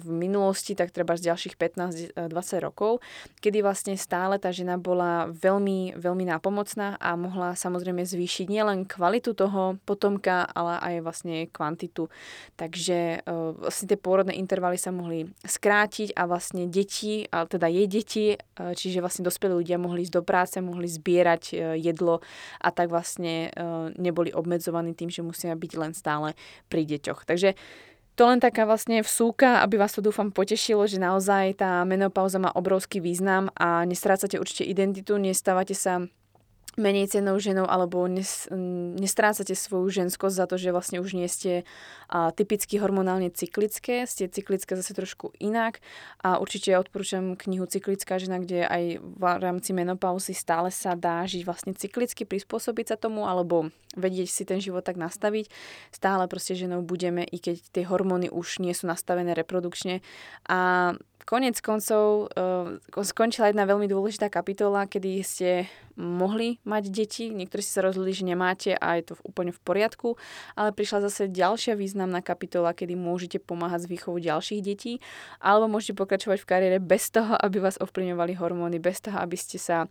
v 0.00 0.08
minulosti, 0.12 0.76
tak 0.76 0.92
treba 0.92 1.16
z 1.16 1.32
ďalších 1.32 1.54
15-20 1.56 2.20
rokov, 2.60 3.00
kedy 3.40 3.64
vlastne 3.64 3.94
stále 3.96 4.36
tá 4.36 4.52
žena 4.52 4.76
bola 4.76 5.28
veľmi, 5.32 5.96
veľmi 5.96 6.24
nápomocná 6.28 7.00
a 7.00 7.16
mohla 7.16 7.56
samozrejme 7.56 8.04
zvýšiť 8.04 8.46
nielen 8.48 8.84
kvalitu 8.84 9.32
toho 9.32 9.80
potomka, 9.88 10.44
ale 10.52 10.78
aj 10.80 10.94
vlastne 11.04 11.48
kvantitu. 11.48 12.08
Takže 12.60 13.24
vlastne 13.60 13.86
tie 13.88 13.98
pôrodné 13.98 14.36
intervaly 14.36 14.76
sa 14.76 14.92
mohli 14.92 15.28
skrátiť 15.44 16.12
a 16.14 16.28
vlastne 16.28 16.68
deti, 16.68 17.24
ale 17.28 17.48
teda 17.48 17.66
jej 17.68 17.86
deti, 17.88 18.26
čiže 18.56 19.00
vlastne 19.00 19.24
dospelí 19.26 19.64
ľudia 19.64 19.80
mohli 19.80 20.04
ísť 20.04 20.14
do 20.14 20.22
práce, 20.22 20.56
mohli 20.60 20.88
zbierať 20.88 21.56
jedlo 21.80 22.20
a 22.60 22.68
tak 22.72 22.92
vlastne 22.92 23.50
neboli 23.96 24.30
obmedzovaní 24.32 24.92
tým, 24.92 25.08
že 25.08 25.24
musia 25.24 25.52
byť 25.56 25.72
len 25.76 25.92
stále 25.96 26.36
pri 26.68 26.84
deťoch. 26.84 27.24
Takže 27.24 27.56
to 28.16 28.24
len 28.24 28.40
taká 28.40 28.64
vlastne 28.64 29.04
vsúka, 29.04 29.60
aby 29.60 29.76
vás 29.76 29.92
to 29.92 30.00
dúfam 30.00 30.32
potešilo, 30.32 30.88
že 30.88 30.96
naozaj 30.96 31.60
tá 31.60 31.84
menopauza 31.84 32.40
má 32.40 32.48
obrovský 32.48 33.04
význam 33.04 33.52
a 33.52 33.84
nestrácate 33.84 34.40
určite 34.40 34.64
identitu, 34.64 35.20
nestávate 35.20 35.76
sa 35.76 36.00
menej 36.76 37.08
cenou 37.08 37.40
ženou 37.40 37.64
alebo 37.64 38.04
nes, 38.04 38.46
nestrácate 39.00 39.56
svoju 39.56 39.88
ženskosť 40.04 40.36
za 40.36 40.46
to, 40.46 40.56
že 40.60 40.72
vlastne 40.72 41.00
už 41.00 41.16
nie 41.16 41.28
ste 41.28 41.64
a, 42.06 42.30
typicky 42.30 42.76
hormonálne 42.76 43.32
cyklické, 43.32 44.04
ste 44.04 44.28
cyklické 44.28 44.76
zase 44.76 44.92
trošku 44.92 45.32
inak 45.40 45.80
a 46.20 46.36
určite 46.36 46.76
ja 46.76 46.78
odporúčam 46.78 47.34
knihu 47.34 47.64
Cyklická 47.66 48.20
žena, 48.20 48.38
kde 48.38 48.68
aj 48.68 49.02
v 49.02 49.22
rámci 49.40 49.72
menopauzy 49.72 50.36
stále 50.36 50.68
sa 50.70 50.94
dá 50.94 51.24
žiť 51.24 51.42
vlastne 51.42 51.72
cyklicky, 51.72 52.28
prispôsobiť 52.28 52.94
sa 52.94 52.96
tomu 53.00 53.24
alebo 53.24 53.72
vedieť 53.96 54.28
si 54.28 54.44
ten 54.44 54.60
život 54.60 54.84
tak 54.84 55.00
nastaviť. 55.00 55.48
Stále 55.90 56.28
proste 56.28 56.52
ženou 56.54 56.84
budeme, 56.84 57.24
i 57.24 57.40
keď 57.40 57.56
tie 57.72 57.84
hormóny 57.88 58.28
už 58.28 58.60
nie 58.60 58.76
sú 58.76 58.84
nastavené 58.86 59.32
reprodukčne 59.32 60.04
a 60.46 60.92
Konec 61.26 61.58
koncov 61.58 62.30
uh, 62.30 62.78
skončila 63.02 63.50
jedna 63.50 63.66
veľmi 63.66 63.90
dôležitá 63.90 64.30
kapitola, 64.30 64.86
kedy 64.86 65.26
ste 65.26 65.66
mohli 65.96 66.60
mať 66.62 66.92
deti, 66.92 67.32
niektorí 67.32 67.64
ste 67.64 67.80
sa 67.80 67.86
rozhodli, 67.88 68.12
že 68.12 68.28
nemáte 68.28 68.76
a 68.76 69.00
je 69.00 69.12
to 69.12 69.14
úplne 69.24 69.50
v 69.50 69.60
poriadku, 69.64 70.20
ale 70.54 70.70
prišla 70.76 71.08
zase 71.08 71.32
ďalšia 71.32 71.74
významná 71.74 72.20
kapitola, 72.20 72.76
kedy 72.76 72.94
môžete 72.94 73.40
pomáhať 73.40 73.88
s 73.88 73.90
výchovou 73.90 74.20
ďalších 74.20 74.60
detí, 74.60 75.00
alebo 75.40 75.72
môžete 75.72 75.96
pokračovať 75.96 76.38
v 76.44 76.48
kariére 76.48 76.78
bez 76.78 77.08
toho, 77.08 77.34
aby 77.34 77.58
vás 77.58 77.80
ovplyvňovali 77.80 78.32
hormóny, 78.36 78.76
bez 78.76 79.00
toho, 79.00 79.16
aby 79.16 79.34
ste 79.34 79.56
sa 79.56 79.88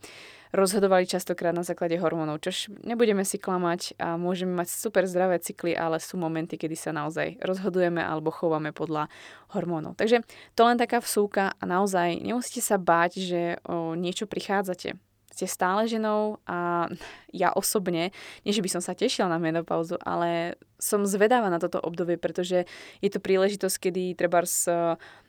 rozhodovali 0.56 1.04
častokrát 1.04 1.52
na 1.52 1.68
základe 1.68 2.00
hormónov, 2.00 2.40
čož 2.40 2.72
nebudeme 2.88 3.28
si 3.28 3.36
klamať 3.36 4.00
a 4.00 4.16
môžeme 4.16 4.56
mať 4.56 4.72
super 4.72 5.04
zdravé 5.04 5.44
cykly, 5.44 5.76
ale 5.76 6.00
sú 6.00 6.16
momenty, 6.16 6.56
kedy 6.56 6.80
sa 6.80 6.96
naozaj 6.96 7.44
rozhodujeme 7.44 8.00
alebo 8.00 8.32
chováme 8.32 8.72
podľa 8.72 9.12
hormónov. 9.52 10.00
Takže 10.00 10.24
to 10.56 10.62
len 10.64 10.80
taká 10.80 11.04
vsúka 11.04 11.52
a 11.60 11.64
naozaj 11.68 12.24
nemusíte 12.24 12.64
sa 12.64 12.80
báť, 12.80 13.20
že 13.20 13.42
o 13.68 14.00
niečo 14.00 14.32
prichádzate 14.32 14.96
ste 15.36 15.52
stále 15.52 15.84
ženou 15.92 16.40
a 16.48 16.88
ja 17.36 17.52
osobne, 17.52 18.16
nie 18.48 18.56
že 18.56 18.64
by 18.64 18.72
som 18.72 18.82
sa 18.82 18.96
tešila 18.96 19.28
na 19.28 19.38
menopauzu, 19.38 20.00
ale 20.00 20.56
som 20.80 21.04
zvedáva 21.04 21.52
na 21.52 21.60
toto 21.60 21.84
obdobie, 21.84 22.16
pretože 22.16 22.64
je 23.04 23.10
to 23.12 23.20
príležitosť, 23.20 23.92
kedy 23.92 24.16
treba 24.16 24.48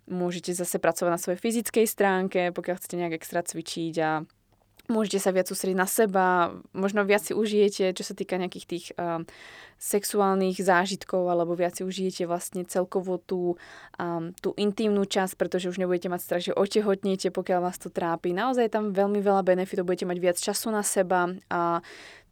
môžete 0.06 0.54
zase 0.54 0.78
pracovať 0.78 1.10
na 1.10 1.18
svojej 1.18 1.42
fyzickej 1.42 1.86
stránke, 1.90 2.40
pokiaľ 2.54 2.78
chcete 2.78 2.96
nejak 2.98 3.18
extra 3.18 3.42
cvičiť 3.42 3.94
a 3.98 4.22
môžete 4.86 5.18
sa 5.18 5.34
viac 5.34 5.50
sústrediť 5.50 5.78
na 5.78 5.88
seba, 5.90 6.54
možno 6.70 7.02
viac 7.02 7.26
si 7.26 7.34
užijete, 7.34 7.90
čo 7.90 8.04
sa 8.06 8.14
týka 8.14 8.38
nejakých 8.38 8.66
tých 8.66 8.86
uh, 8.94 9.26
sexuálnych 9.76 10.56
zážitkov, 10.56 11.28
alebo 11.28 11.52
viac 11.52 11.76
si 11.76 11.84
užijete 11.84 12.24
vlastne 12.24 12.64
celkovo 12.64 13.20
tú, 13.20 13.60
um, 14.00 14.32
tú 14.40 14.56
intimnú 14.56 15.04
časť, 15.04 15.36
pretože 15.36 15.68
už 15.68 15.76
nebudete 15.76 16.08
mať 16.08 16.20
strach, 16.24 16.44
že 16.44 16.56
otehotniete, 16.56 17.28
pokiaľ 17.28 17.60
vás 17.60 17.76
to 17.76 17.92
trápi. 17.92 18.32
Naozaj 18.32 18.68
je 18.68 18.72
tam 18.72 18.84
veľmi 18.96 19.20
veľa 19.20 19.44
benefitov, 19.44 19.84
budete 19.84 20.08
mať 20.08 20.18
viac 20.18 20.36
času 20.40 20.72
na 20.72 20.80
seba 20.80 21.28
a 21.52 21.84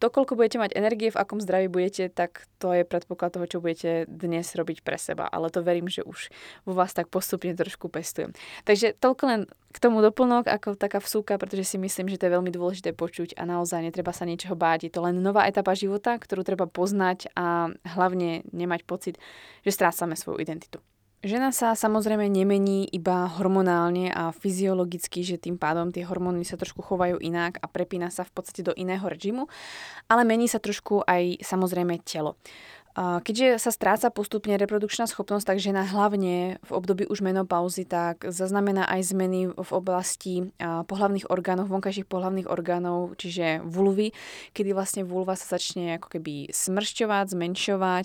to, 0.02 0.10
koľko 0.10 0.36
budete 0.36 0.58
mať 0.58 0.76
energie, 0.76 1.08
v 1.08 1.16
akom 1.16 1.40
zdraví 1.40 1.70
budete, 1.70 2.12
tak 2.12 2.44
to 2.60 2.74
je 2.76 2.84
predpoklad 2.84 3.40
toho, 3.40 3.46
čo 3.46 3.62
budete 3.62 4.04
dnes 4.10 4.44
robiť 4.52 4.82
pre 4.84 4.98
seba. 4.98 5.30
Ale 5.30 5.48
to 5.48 5.62
verím, 5.64 5.86
že 5.86 6.02
už 6.04 6.28
vo 6.66 6.74
vás 6.74 6.92
tak 6.92 7.08
postupne 7.08 7.54
trošku 7.54 7.88
pestujem. 7.88 8.34
Takže 8.68 8.98
toľko 8.98 9.22
len 9.24 9.40
k 9.74 9.78
tomu 9.82 9.98
doplnok, 10.04 10.46
ako 10.46 10.78
taká 10.78 11.02
vsúka, 11.02 11.34
pretože 11.34 11.74
si 11.74 11.76
myslím, 11.82 12.06
že 12.06 12.18
to 12.18 12.30
je 12.30 12.34
veľmi 12.38 12.52
dôležité 12.54 12.94
počuť 12.94 13.34
a 13.34 13.42
naozaj 13.42 13.82
netreba 13.82 14.14
sa 14.14 14.22
niečoho 14.22 14.54
báť. 14.54 14.86
Je 14.86 14.92
to 14.94 15.02
len 15.02 15.18
nová 15.18 15.50
etapa 15.50 15.74
života, 15.74 16.14
ktorú 16.14 16.46
treba 16.46 16.70
poznať 16.70 17.33
a 17.34 17.70
hlavne 17.98 18.46
nemať 18.50 18.80
pocit, 18.86 19.14
že 19.62 19.74
strácame 19.74 20.14
svoju 20.14 20.40
identitu. 20.40 20.78
Žena 21.24 21.56
sa 21.56 21.72
samozrejme 21.72 22.28
nemení 22.28 22.84
iba 22.92 23.24
hormonálne 23.24 24.12
a 24.12 24.28
fyziologicky, 24.28 25.24
že 25.24 25.40
tým 25.40 25.56
pádom 25.56 25.88
tie 25.88 26.04
hormóny 26.04 26.44
sa 26.44 26.60
trošku 26.60 26.84
chovajú 26.84 27.16
inak 27.16 27.56
a 27.64 27.66
prepína 27.66 28.12
sa 28.12 28.28
v 28.28 28.32
podstate 28.36 28.60
do 28.60 28.76
iného 28.76 29.00
režimu, 29.08 29.48
ale 30.04 30.28
mení 30.28 30.52
sa 30.52 30.60
trošku 30.60 31.00
aj 31.08 31.40
samozrejme 31.40 31.96
telo. 32.04 32.36
Keďže 32.94 33.58
sa 33.58 33.74
stráca 33.74 34.06
postupne 34.14 34.54
reprodukčná 34.54 35.10
schopnosť, 35.10 35.50
tak 35.50 35.58
žena 35.58 35.82
hlavne 35.82 36.62
v 36.62 36.70
období 36.70 37.10
už 37.10 37.26
menopauzy 37.26 37.82
tak 37.82 38.22
zaznamená 38.22 38.86
aj 38.86 39.10
zmeny 39.10 39.50
v 39.50 39.70
oblasti 39.74 40.54
pohlavných 40.62 41.26
orgánov, 41.26 41.66
vonkajších 41.74 42.06
pohlavných 42.06 42.46
orgánov, 42.46 43.18
čiže 43.18 43.66
vulvy, 43.66 44.14
kedy 44.54 44.70
vlastne 44.70 45.02
vulva 45.02 45.34
sa 45.34 45.58
začne 45.58 45.98
ako 45.98 46.06
keby 46.06 46.54
smršťovať, 46.54 47.34
zmenšovať 47.34 48.04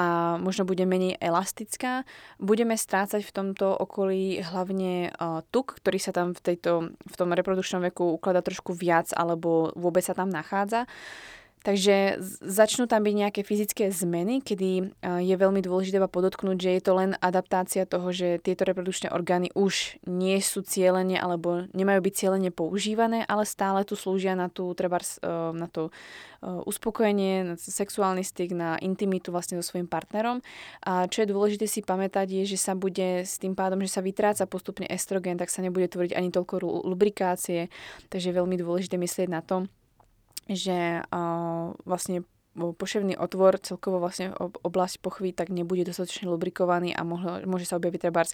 a 0.00 0.36
možno 0.40 0.64
bude 0.64 0.88
menej 0.88 1.20
elastická. 1.20 2.08
Budeme 2.40 2.80
strácať 2.80 3.20
v 3.20 3.34
tomto 3.36 3.76
okolí 3.76 4.40
hlavne 4.40 5.12
tuk, 5.52 5.76
ktorý 5.84 6.00
sa 6.00 6.16
tam 6.16 6.32
v, 6.32 6.40
tejto, 6.40 6.96
v 6.96 7.14
tom 7.20 7.36
reprodukčnom 7.36 7.84
veku 7.92 8.16
ukladá 8.16 8.40
trošku 8.40 8.72
viac 8.72 9.12
alebo 9.12 9.76
vôbec 9.76 10.00
sa 10.00 10.16
tam 10.16 10.32
nachádza. 10.32 10.88
Takže 11.60 12.16
začnú 12.40 12.88
tam 12.88 13.04
byť 13.04 13.14
nejaké 13.20 13.40
fyzické 13.44 13.92
zmeny, 13.92 14.40
kedy 14.40 14.70
e, 14.80 14.84
je 15.20 15.36
veľmi 15.36 15.60
dôležité 15.60 16.00
podotknúť, 16.00 16.56
že 16.56 16.70
je 16.72 16.82
to 16.82 16.92
len 16.96 17.12
adaptácia 17.20 17.84
toho, 17.84 18.08
že 18.16 18.40
tieto 18.40 18.64
reprodukčné 18.64 19.12
orgány 19.12 19.52
už 19.52 20.00
nie 20.08 20.40
sú 20.40 20.64
cieľene 20.64 21.20
alebo 21.20 21.68
nemajú 21.76 22.00
byť 22.00 22.14
cieľene 22.16 22.48
používané, 22.48 23.28
ale 23.28 23.44
stále 23.44 23.84
tu 23.84 23.92
slúžia 23.92 24.32
na, 24.32 24.48
tú, 24.48 24.72
treba, 24.72 25.04
e, 25.04 25.28
na 25.52 25.68
to 25.68 25.92
e, 26.40 26.48
uspokojenie, 26.48 27.52
na 27.52 27.54
sexuálny 27.60 28.24
styk, 28.24 28.56
na 28.56 28.80
intimitu 28.80 29.28
vlastne 29.28 29.60
so 29.60 29.64
svojím 29.68 29.84
partnerom. 29.84 30.40
A 30.88 31.12
čo 31.12 31.28
je 31.28 31.28
dôležité 31.28 31.68
si 31.68 31.84
pamätať 31.84 32.40
je, 32.40 32.56
že 32.56 32.58
sa 32.58 32.72
bude 32.72 33.28
s 33.28 33.36
tým 33.36 33.52
pádom, 33.52 33.84
že 33.84 33.92
sa 33.92 34.00
vytráca 34.00 34.48
postupne 34.48 34.88
estrogen, 34.88 35.36
tak 35.36 35.52
sa 35.52 35.60
nebude 35.60 35.92
tvoriť 35.92 36.16
ani 36.16 36.32
toľko 36.32 36.88
lubrikácie, 36.88 37.68
takže 38.08 38.32
je 38.32 38.38
veľmi 38.40 38.56
dôležité 38.56 38.96
myslieť 38.96 39.28
na 39.28 39.44
to, 39.44 39.68
že 40.50 41.06
uh, 41.06 41.72
vlastne 41.86 42.26
poševný 42.58 43.14
otvor, 43.14 43.62
celkovo 43.62 44.02
vlastne 44.02 44.34
oblasť 44.38 44.98
pochvy, 44.98 45.30
tak 45.30 45.54
nebude 45.54 45.86
dostatočne 45.86 46.26
lubrikovaný 46.26 46.90
a 46.90 47.06
mohlo, 47.06 47.38
môže 47.46 47.64
sa 47.70 47.78
objaviť 47.78 48.10
treba 48.10 48.26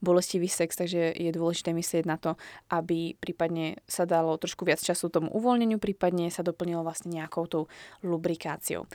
bolestivý 0.00 0.48
sex, 0.48 0.72
takže 0.72 1.12
je 1.12 1.30
dôležité 1.30 1.76
myslieť 1.76 2.04
na 2.08 2.16
to, 2.16 2.40
aby 2.72 3.12
prípadne 3.20 3.76
sa 3.84 4.08
dalo 4.08 4.32
trošku 4.40 4.64
viac 4.64 4.80
času 4.80 5.12
tomu 5.12 5.28
uvoľneniu, 5.36 5.76
prípadne 5.76 6.32
sa 6.32 6.40
doplnilo 6.40 6.80
vlastne 6.80 7.12
nejakou 7.12 7.44
tou 7.44 7.62
lubrikáciou. 8.00 8.88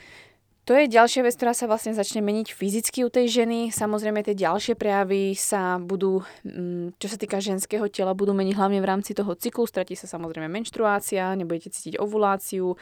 To 0.63 0.71
je 0.79 0.87
ďalšia 0.87 1.27
vec, 1.27 1.35
ktorá 1.35 1.51
sa 1.51 1.67
vlastne 1.67 1.91
začne 1.91 2.23
meniť 2.23 2.55
fyzicky 2.55 3.03
u 3.03 3.11
tej 3.11 3.43
ženy. 3.43 3.67
Samozrejme 3.75 4.23
tie 4.23 4.31
ďalšie 4.31 4.79
prejavy 4.79 5.35
sa 5.35 5.75
budú, 5.75 6.23
mm, 6.47 6.95
čo 7.03 7.07
sa 7.11 7.19
týka 7.19 7.43
ženského 7.43 7.83
tela, 7.91 8.15
budú 8.15 8.31
meniť 8.31 8.55
hlavne 8.55 8.79
v 8.79 8.87
rámci 8.87 9.11
toho 9.11 9.35
cyklu. 9.35 9.67
Stratí 9.67 9.99
sa 9.99 10.07
samozrejme 10.07 10.47
menštruácia, 10.47 11.35
nebudete 11.35 11.67
cítiť 11.67 11.99
ovuláciu, 11.99 12.79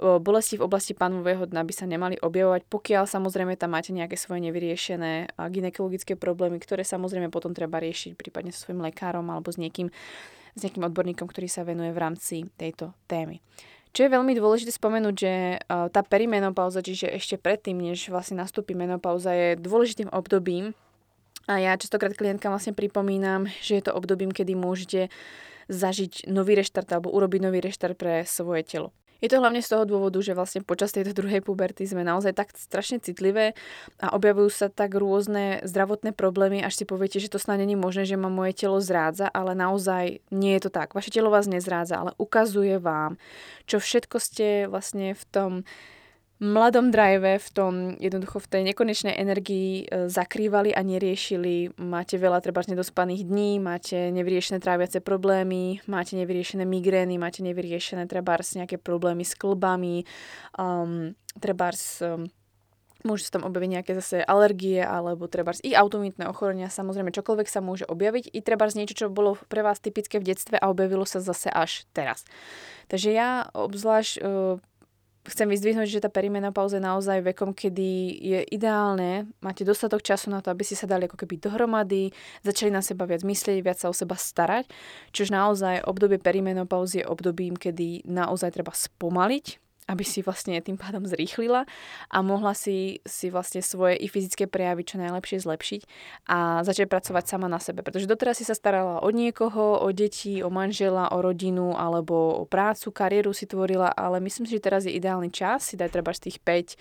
bolesti 0.00 0.58
v 0.58 0.66
oblasti 0.66 0.90
panového 0.96 1.46
dna 1.46 1.62
by 1.62 1.72
sa 1.76 1.86
nemali 1.86 2.18
objavovať, 2.18 2.66
pokiaľ 2.66 3.04
samozrejme 3.06 3.54
tam 3.54 3.78
máte 3.78 3.94
nejaké 3.94 4.18
svoje 4.18 4.42
nevyriešené 4.50 5.36
ginekologické 5.54 6.18
problémy, 6.18 6.58
ktoré 6.58 6.82
samozrejme 6.82 7.30
potom 7.30 7.54
treba 7.54 7.78
riešiť 7.78 8.18
prípadne 8.18 8.50
so 8.50 8.66
svojím 8.66 8.82
lekárom 8.90 9.28
alebo 9.30 9.52
s 9.52 9.60
niekým, 9.60 9.92
s 10.56 10.60
nejakým 10.66 10.82
odborníkom, 10.82 11.30
ktorý 11.30 11.46
sa 11.46 11.62
venuje 11.62 11.94
v 11.94 12.02
rámci 12.02 12.36
tejto 12.58 12.96
témy. 13.06 13.38
Čo 13.90 14.06
je 14.06 14.14
veľmi 14.14 14.38
dôležité 14.38 14.70
spomenúť, 14.70 15.14
že 15.18 15.32
tá 15.66 16.00
perimenopauza, 16.06 16.78
čiže 16.78 17.10
ešte 17.10 17.34
predtým, 17.42 17.74
než 17.74 18.06
vlastne 18.06 18.38
nastúpi 18.38 18.78
menopauza, 18.78 19.34
je 19.34 19.58
dôležitým 19.58 20.14
obdobím. 20.14 20.78
A 21.50 21.58
ja 21.58 21.74
častokrát 21.74 22.14
klientkám 22.14 22.54
vlastne 22.54 22.70
pripomínam, 22.70 23.50
že 23.58 23.82
je 23.82 23.90
to 23.90 23.96
obdobím, 23.98 24.30
kedy 24.30 24.54
môžete 24.54 25.10
zažiť 25.66 26.30
nový 26.30 26.54
reštart 26.54 26.86
alebo 26.94 27.10
urobiť 27.10 27.40
nový 27.42 27.58
reštart 27.62 27.98
pre 27.98 28.22
svoje 28.22 28.62
telo. 28.62 28.94
Je 29.20 29.28
to 29.28 29.40
hlavne 29.40 29.60
z 29.60 29.68
toho 29.68 29.84
dôvodu, 29.84 30.16
že 30.24 30.32
vlastne 30.32 30.64
počas 30.64 30.96
tejto 30.96 31.12
druhej 31.12 31.44
puberty 31.44 31.84
sme 31.84 32.04
naozaj 32.04 32.32
tak 32.32 32.56
strašne 32.56 33.00
citlivé 33.00 33.52
a 34.00 34.16
objavujú 34.16 34.48
sa 34.48 34.66
tak 34.72 34.96
rôzne 34.96 35.60
zdravotné 35.64 36.16
problémy, 36.16 36.64
až 36.64 36.80
si 36.80 36.84
poviete, 36.88 37.20
že 37.20 37.28
to 37.28 37.36
snad 37.36 37.60
není 37.60 37.76
možné, 37.76 38.08
že 38.08 38.16
ma 38.16 38.32
moje 38.32 38.56
telo 38.56 38.80
zrádza, 38.80 39.28
ale 39.28 39.52
naozaj 39.52 40.24
nie 40.32 40.52
je 40.56 40.62
to 40.64 40.70
tak. 40.72 40.96
Vaše 40.96 41.12
telo 41.12 41.28
vás 41.28 41.44
nezrádza, 41.44 42.00
ale 42.00 42.10
ukazuje 42.16 42.80
vám, 42.80 43.20
čo 43.68 43.76
všetko 43.76 44.16
ste 44.16 44.64
vlastne 44.66 45.12
v 45.12 45.24
tom 45.28 45.52
mladom 46.40 46.88
drive, 46.88 47.36
v 47.36 47.48
tom 47.52 47.72
jednoducho 48.00 48.40
v 48.40 48.48
tej 48.48 48.62
nekonečnej 48.72 49.12
energii 49.12 49.84
e, 49.84 50.08
zakrývali 50.08 50.72
a 50.72 50.80
neriešili. 50.80 51.76
Máte 51.76 52.16
veľa 52.16 52.40
treba 52.40 52.64
nedospaných 52.64 53.28
dní, 53.28 53.60
máte 53.60 54.08
nevyriešené 54.08 54.58
tráviace 54.58 55.04
problémy, 55.04 55.84
máte 55.84 56.16
nevyriešené 56.16 56.64
migrény, 56.64 57.20
máte 57.20 57.44
nevyriešené 57.44 58.08
treba 58.08 58.40
nejaké 58.40 58.80
problémy 58.80 59.20
s 59.20 59.36
klbami, 59.36 60.08
um, 60.56 61.12
treba 61.38 61.70
um, 62.00 62.24
Môžu 63.00 63.24
sa 63.24 63.40
tam 63.40 63.48
objaviť 63.48 63.70
nejaké 63.80 63.92
zase 63.96 64.20
alergie 64.20 64.84
alebo 64.84 65.24
treba 65.24 65.56
i 65.64 65.72
autoimunitné 65.72 66.28
ochorenia, 66.28 66.68
samozrejme 66.68 67.16
čokoľvek 67.16 67.48
sa 67.48 67.64
môže 67.64 67.88
objaviť, 67.88 68.28
i 68.28 68.44
treba 68.44 68.68
niečo, 68.68 68.92
čo 68.92 69.06
bolo 69.08 69.40
pre 69.48 69.64
vás 69.64 69.80
typické 69.80 70.20
v 70.20 70.28
detstve 70.28 70.60
a 70.60 70.68
objavilo 70.68 71.08
sa 71.08 71.24
zase 71.24 71.48
až 71.48 71.88
teraz. 71.96 72.28
Takže 72.92 73.08
ja 73.16 73.48
obzvlášť 73.56 74.20
uh, 74.20 74.60
chcem 75.28 75.48
vyzdvihnúť, 75.48 75.88
že 75.88 76.02
tá 76.04 76.08
perimenopauza 76.08 76.80
je 76.80 76.88
naozaj 76.88 77.18
vekom, 77.32 77.52
kedy 77.52 77.90
je 78.20 78.40
ideálne, 78.48 79.28
máte 79.44 79.68
dostatok 79.68 80.00
času 80.00 80.32
na 80.32 80.40
to, 80.40 80.48
aby 80.48 80.64
si 80.64 80.72
sa 80.72 80.88
dali 80.88 81.04
ako 81.04 81.20
keby 81.20 81.36
dohromady, 81.36 82.12
začali 82.40 82.72
na 82.72 82.80
seba 82.80 83.04
viac 83.04 83.20
myslieť, 83.20 83.60
viac 83.60 83.76
sa 83.76 83.92
o 83.92 83.94
seba 83.94 84.16
starať, 84.16 84.72
čož 85.12 85.28
naozaj 85.28 85.84
obdobie 85.84 86.16
perimenopauzy 86.16 87.04
je 87.04 87.08
obdobím, 87.08 87.52
kedy 87.56 88.08
naozaj 88.08 88.56
treba 88.56 88.72
spomaliť, 88.72 89.69
aby 89.90 90.06
si 90.06 90.22
vlastne 90.22 90.54
tým 90.62 90.78
pádom 90.78 91.02
zrýchlila 91.02 91.66
a 92.06 92.16
mohla 92.22 92.54
si, 92.54 93.02
si 93.02 93.26
vlastne 93.26 93.58
svoje 93.58 93.98
i 93.98 94.06
fyzické 94.06 94.46
prejavy 94.46 94.86
čo 94.86 95.02
najlepšie 95.02 95.42
zlepšiť 95.42 95.82
a 96.30 96.62
začať 96.62 96.86
pracovať 96.86 97.24
sama 97.26 97.50
na 97.50 97.58
sebe. 97.58 97.82
Pretože 97.82 98.06
doteraz 98.06 98.38
si 98.38 98.46
sa 98.46 98.54
starala 98.54 99.02
o 99.02 99.08
niekoho, 99.10 99.82
o 99.82 99.88
deti, 99.90 100.38
o 100.46 100.48
manžela, 100.48 101.10
o 101.10 101.18
rodinu 101.18 101.74
alebo 101.74 102.38
o 102.38 102.44
prácu, 102.46 102.94
kariéru 102.94 103.34
si 103.34 103.50
tvorila, 103.50 103.90
ale 103.90 104.22
myslím 104.22 104.46
si, 104.46 104.54
že 104.54 104.62
teraz 104.62 104.86
je 104.86 104.94
ideálny 104.94 105.34
čas 105.34 105.66
si 105.66 105.74
dať 105.74 105.90
treba 105.90 106.14
z 106.14 106.30
tých 106.30 106.38
5 106.38 106.78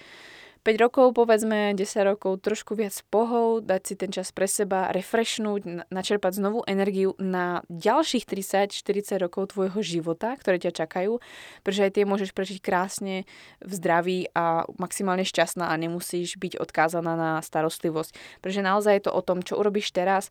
5 0.61 0.83
rokov, 0.83 1.15
povedzme, 1.15 1.71
10 1.71 1.83
rokov, 2.03 2.43
trošku 2.43 2.75
viac 2.75 2.93
pohov, 3.07 3.63
dať 3.63 3.81
si 3.81 3.93
ten 3.95 4.11
čas 4.11 4.35
pre 4.35 4.43
seba, 4.45 4.91
refreshnúť, 4.91 5.87
načerpať 5.87 6.37
znovu 6.37 6.67
energiu 6.67 7.15
na 7.15 7.63
ďalších 7.71 8.27
30-40 8.27 9.23
rokov 9.23 9.55
tvojho 9.55 9.79
života, 9.79 10.35
ktoré 10.35 10.59
ťa 10.59 10.85
čakajú, 10.85 11.23
pretože 11.63 11.85
aj 11.87 11.93
tie 11.95 12.03
môžeš 12.03 12.31
prežiť 12.35 12.59
krásne 12.59 13.23
v 13.63 13.71
zdraví 13.71 14.19
a 14.35 14.67
maximálne 14.75 15.23
šťastná 15.23 15.71
a 15.71 15.79
nemusíš 15.79 16.35
byť 16.35 16.59
odkázaná 16.59 17.15
na 17.15 17.31
starostlivosť. 17.39 18.43
Pretože 18.43 18.61
naozaj 18.61 18.93
je 18.99 19.03
to 19.07 19.11
o 19.15 19.21
tom, 19.23 19.39
čo 19.39 19.55
urobíš 19.55 19.95
teraz, 19.95 20.27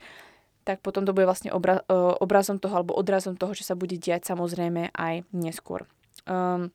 tak 0.68 0.84
potom 0.84 1.08
to 1.08 1.16
bude 1.16 1.24
vlastne 1.24 1.48
obra- 1.48 1.80
e, 1.88 1.96
obrazom 2.20 2.60
toho 2.60 2.76
alebo 2.76 2.92
odrazom 2.92 3.40
toho, 3.40 3.56
čo 3.56 3.64
sa 3.64 3.72
bude 3.72 3.96
diať 3.96 4.28
samozrejme 4.28 4.92
aj 4.92 5.24
neskôr. 5.32 5.88
Um, 6.28 6.68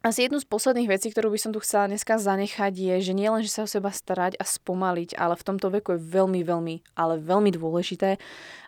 asi 0.00 0.24
jednu 0.24 0.40
z 0.40 0.48
posledných 0.48 0.88
vecí, 0.88 1.12
ktorú 1.12 1.28
by 1.28 1.38
som 1.40 1.52
tu 1.52 1.60
chcela 1.60 1.84
dneska 1.84 2.16
zanechať 2.16 2.72
je, 2.72 2.94
že 3.04 3.12
nie 3.12 3.28
len, 3.28 3.44
že 3.44 3.52
sa 3.52 3.64
o 3.64 3.68
seba 3.68 3.92
starať 3.92 4.40
a 4.40 4.44
spomaliť, 4.48 5.12
ale 5.20 5.36
v 5.36 5.46
tomto 5.46 5.68
veku 5.68 5.96
je 5.96 6.00
veľmi, 6.00 6.40
veľmi, 6.40 6.96
ale 6.96 7.20
veľmi 7.20 7.52
dôležité, 7.52 8.16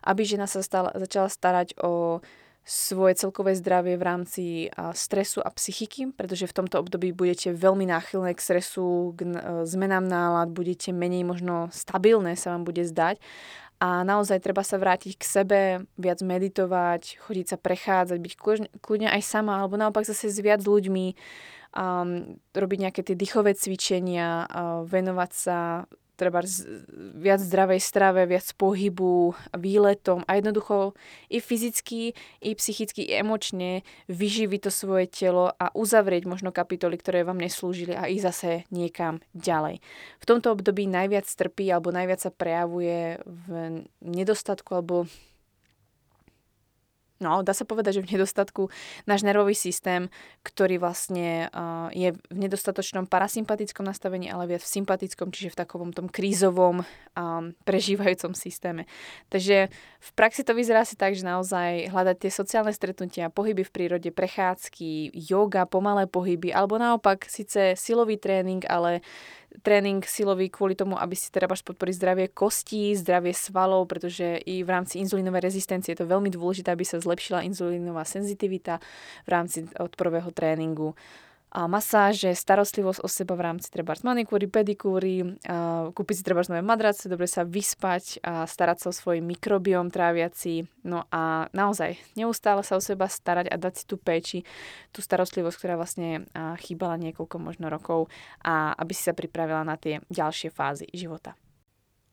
aby 0.04 0.22
žena 0.28 0.44
sa 0.44 0.60
stala, 0.60 0.92
začala 0.92 1.32
starať 1.32 1.80
o 1.80 2.20
svoje 2.62 3.18
celkové 3.18 3.58
zdravie 3.58 3.98
v 3.98 4.06
rámci 4.06 4.44
stresu 4.94 5.42
a 5.42 5.50
psychiky, 5.50 6.14
pretože 6.14 6.46
v 6.46 6.62
tomto 6.62 6.78
období 6.78 7.10
budete 7.10 7.50
veľmi 7.50 7.90
náchylné 7.90 8.38
k 8.38 8.44
stresu, 8.44 9.18
k 9.18 9.26
zmenám 9.66 10.06
nálad, 10.06 10.54
budete 10.54 10.94
menej 10.94 11.26
možno 11.26 11.74
stabilné 11.74 12.38
sa 12.38 12.54
vám 12.54 12.62
bude 12.62 12.86
zdať 12.86 13.18
a 13.82 14.06
naozaj 14.06 14.38
treba 14.38 14.62
sa 14.62 14.78
vrátiť 14.78 15.18
k 15.18 15.24
sebe, 15.26 15.60
viac 15.98 16.22
meditovať, 16.22 17.18
chodiť 17.18 17.46
sa 17.50 17.56
prechádzať, 17.58 18.18
byť 18.22 18.34
kľudne 18.78 19.10
aj 19.10 19.22
sama, 19.26 19.58
alebo 19.58 19.74
naopak 19.74 20.06
zase 20.06 20.30
s 20.30 20.38
viac 20.38 20.62
ľuďmi, 20.62 21.18
um, 21.74 22.38
robiť 22.54 22.78
nejaké 22.78 23.02
tie 23.02 23.18
dýchové 23.18 23.58
cvičenia, 23.58 24.46
uh, 24.46 24.86
venovať 24.86 25.30
sa 25.34 25.58
treba 26.22 26.46
viac 27.18 27.42
zdravej 27.42 27.82
strave, 27.82 28.22
viac 28.30 28.46
pohybu, 28.54 29.34
výletom 29.58 30.22
a 30.30 30.38
jednoducho 30.38 30.94
i 31.26 31.42
fyzicky, 31.42 32.14
i 32.38 32.50
psychicky, 32.54 33.10
i 33.10 33.18
emočne 33.18 33.82
vyživiť 34.06 34.60
to 34.62 34.70
svoje 34.70 35.10
telo 35.10 35.50
a 35.50 35.74
uzavrieť 35.74 36.30
možno 36.30 36.54
kapitoly, 36.54 36.94
ktoré 36.94 37.26
vám 37.26 37.42
neslúžili 37.42 37.98
a 37.98 38.06
ísť 38.06 38.26
zase 38.30 38.50
niekam 38.70 39.18
ďalej. 39.34 39.82
V 40.22 40.28
tomto 40.30 40.54
období 40.54 40.86
najviac 40.86 41.26
trpí 41.26 41.66
alebo 41.74 41.90
najviac 41.90 42.22
sa 42.22 42.30
prejavuje 42.30 43.18
v 43.26 43.82
nedostatku 43.98 44.78
alebo 44.78 45.10
No, 47.22 47.46
dá 47.46 47.54
sa 47.54 47.62
povedať, 47.62 48.02
že 48.02 48.04
v 48.04 48.18
nedostatku 48.18 48.66
náš 49.06 49.22
nervový 49.22 49.54
systém, 49.54 50.10
ktorý 50.42 50.82
vlastne 50.82 51.46
uh, 51.54 51.86
je 51.94 52.10
v 52.12 52.36
nedostatočnom 52.36 53.06
parasympatickom 53.06 53.86
nastavení, 53.86 54.26
ale 54.26 54.50
viac 54.50 54.66
v 54.66 54.72
sympatickom, 54.82 55.30
čiže 55.30 55.54
v 55.54 55.60
takovom 55.62 55.94
tom 55.94 56.10
krízovom 56.10 56.82
um, 56.82 57.54
prežívajúcom 57.62 58.34
systéme. 58.34 58.90
Takže 59.30 59.70
v 60.02 60.10
praxi 60.18 60.42
to 60.42 60.52
vyzerá 60.52 60.82
si 60.82 60.98
tak, 60.98 61.14
že 61.14 61.22
naozaj 61.22 61.94
hľadať 61.94 62.16
tie 62.26 62.30
sociálne 62.34 62.74
stretnutia, 62.74 63.30
pohyby 63.30 63.62
v 63.62 63.70
prírode, 63.70 64.10
prechádzky, 64.10 65.14
yoga, 65.14 65.62
pomalé 65.70 66.10
pohyby, 66.10 66.50
alebo 66.50 66.74
naopak 66.76 67.30
síce 67.30 67.78
silový 67.78 68.18
tréning, 68.18 68.66
ale 68.66 69.06
tréning 69.60 70.00
silový 70.00 70.48
kvôli 70.48 70.72
tomu, 70.72 70.96
aby 70.96 71.12
si 71.12 71.28
teda 71.28 71.44
podporiť 71.44 71.94
zdravie 72.00 72.26
kostí, 72.32 72.96
zdravie 72.96 73.36
svalov, 73.36 73.84
pretože 73.84 74.40
i 74.48 74.64
v 74.64 74.70
rámci 74.72 75.04
inzulínovej 75.04 75.52
rezistencie 75.52 75.92
je 75.92 76.00
to 76.00 76.08
veľmi 76.08 76.32
dôležité, 76.32 76.72
aby 76.72 76.88
sa 76.88 76.96
zlepšila 76.96 77.44
inzulínová 77.44 78.08
senzitivita 78.08 78.80
v 79.24 79.28
rámci 79.28 79.68
odporového 79.76 80.32
tréningu 80.32 80.96
masáže, 81.52 82.32
starostlivosť 82.32 83.04
o 83.04 83.08
seba 83.12 83.36
v 83.36 83.44
rámci 83.44 83.68
treba 83.68 83.92
manikúry, 84.00 84.48
pedikúry, 84.48 85.36
kúpiť 85.92 86.14
si 86.16 86.24
treba 86.24 86.40
nové 86.48 86.64
madrace, 86.64 87.12
dobre 87.12 87.28
sa 87.28 87.44
vyspať 87.44 88.24
a 88.24 88.48
starať 88.48 88.76
sa 88.80 88.86
o 88.88 88.96
svoj 88.96 89.20
mikrobióm 89.20 89.92
tráviaci. 89.92 90.64
No 90.88 91.04
a 91.12 91.52
naozaj 91.52 92.00
neustále 92.16 92.64
sa 92.64 92.80
o 92.80 92.82
seba 92.82 93.04
starať 93.04 93.52
a 93.52 93.60
dať 93.60 93.74
si 93.76 93.84
tú 93.84 94.00
péči, 94.00 94.48
tú 94.96 95.04
starostlivosť, 95.04 95.56
ktorá 95.60 95.76
vlastne 95.76 96.24
chýbala 96.64 96.96
niekoľko 96.96 97.36
možno 97.36 97.68
rokov 97.68 98.08
a 98.40 98.72
aby 98.80 98.96
si 98.96 99.04
sa 99.04 99.12
pripravila 99.12 99.60
na 99.60 99.76
tie 99.76 100.00
ďalšie 100.08 100.48
fázy 100.48 100.88
života. 100.96 101.36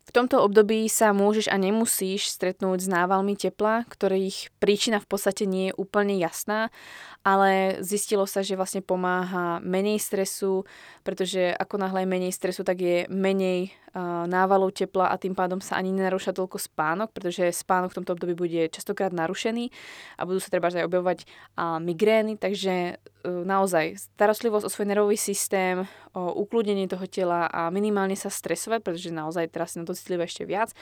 V 0.10 0.18
tomto 0.18 0.42
období 0.42 0.90
sa 0.90 1.14
môžeš 1.14 1.54
a 1.54 1.62
nemusíš 1.62 2.34
stretnúť 2.34 2.82
s 2.82 2.90
návalmi 2.90 3.38
tepla, 3.38 3.86
ktorých 3.86 4.50
príčina 4.58 4.98
v 4.98 5.06
podstate 5.06 5.46
nie 5.46 5.70
je 5.70 5.78
úplne 5.78 6.18
jasná, 6.18 6.74
ale 7.22 7.78
zistilo 7.86 8.26
sa, 8.26 8.42
že 8.42 8.58
vlastne 8.58 8.82
pomáha 8.82 9.62
menej 9.62 10.02
stresu, 10.02 10.66
pretože 11.06 11.54
ako 11.54 11.86
náhle 11.86 12.10
je 12.10 12.14
menej 12.18 12.34
stresu, 12.34 12.66
tak 12.66 12.82
je 12.82 13.06
menej 13.06 13.70
návalov 14.30 14.76
tepla 14.76 15.10
a 15.10 15.18
tým 15.18 15.34
pádom 15.34 15.58
sa 15.60 15.78
ani 15.82 15.90
nenarúša 15.90 16.36
toľko 16.36 16.62
spánok, 16.62 17.10
pretože 17.10 17.50
spánok 17.50 17.94
v 17.94 17.98
tomto 18.02 18.14
období 18.14 18.34
bude 18.38 18.62
častokrát 18.70 19.10
narušený 19.10 19.74
a 20.18 20.22
budú 20.30 20.38
sa 20.38 20.54
treba 20.54 20.70
aj 20.70 20.86
objavovať 20.86 21.20
migrény, 21.82 22.38
takže 22.38 22.74
e, 22.74 22.94
naozaj 23.26 23.98
starostlivosť 24.16 24.66
o 24.66 24.72
svoj 24.72 24.88
nervový 24.88 25.18
systém, 25.18 25.84
o 26.14 26.34
ukludnenie 26.42 26.90
toho 26.90 27.06
tela 27.10 27.50
a 27.50 27.70
minimálne 27.74 28.18
sa 28.18 28.30
stresovať, 28.30 28.82
pretože 28.82 29.10
naozaj 29.10 29.50
teraz 29.50 29.74
si 29.74 29.82
na 29.82 29.86
to 29.86 29.98
citlivé 29.98 30.26
ešte 30.26 30.46
viac, 30.46 30.74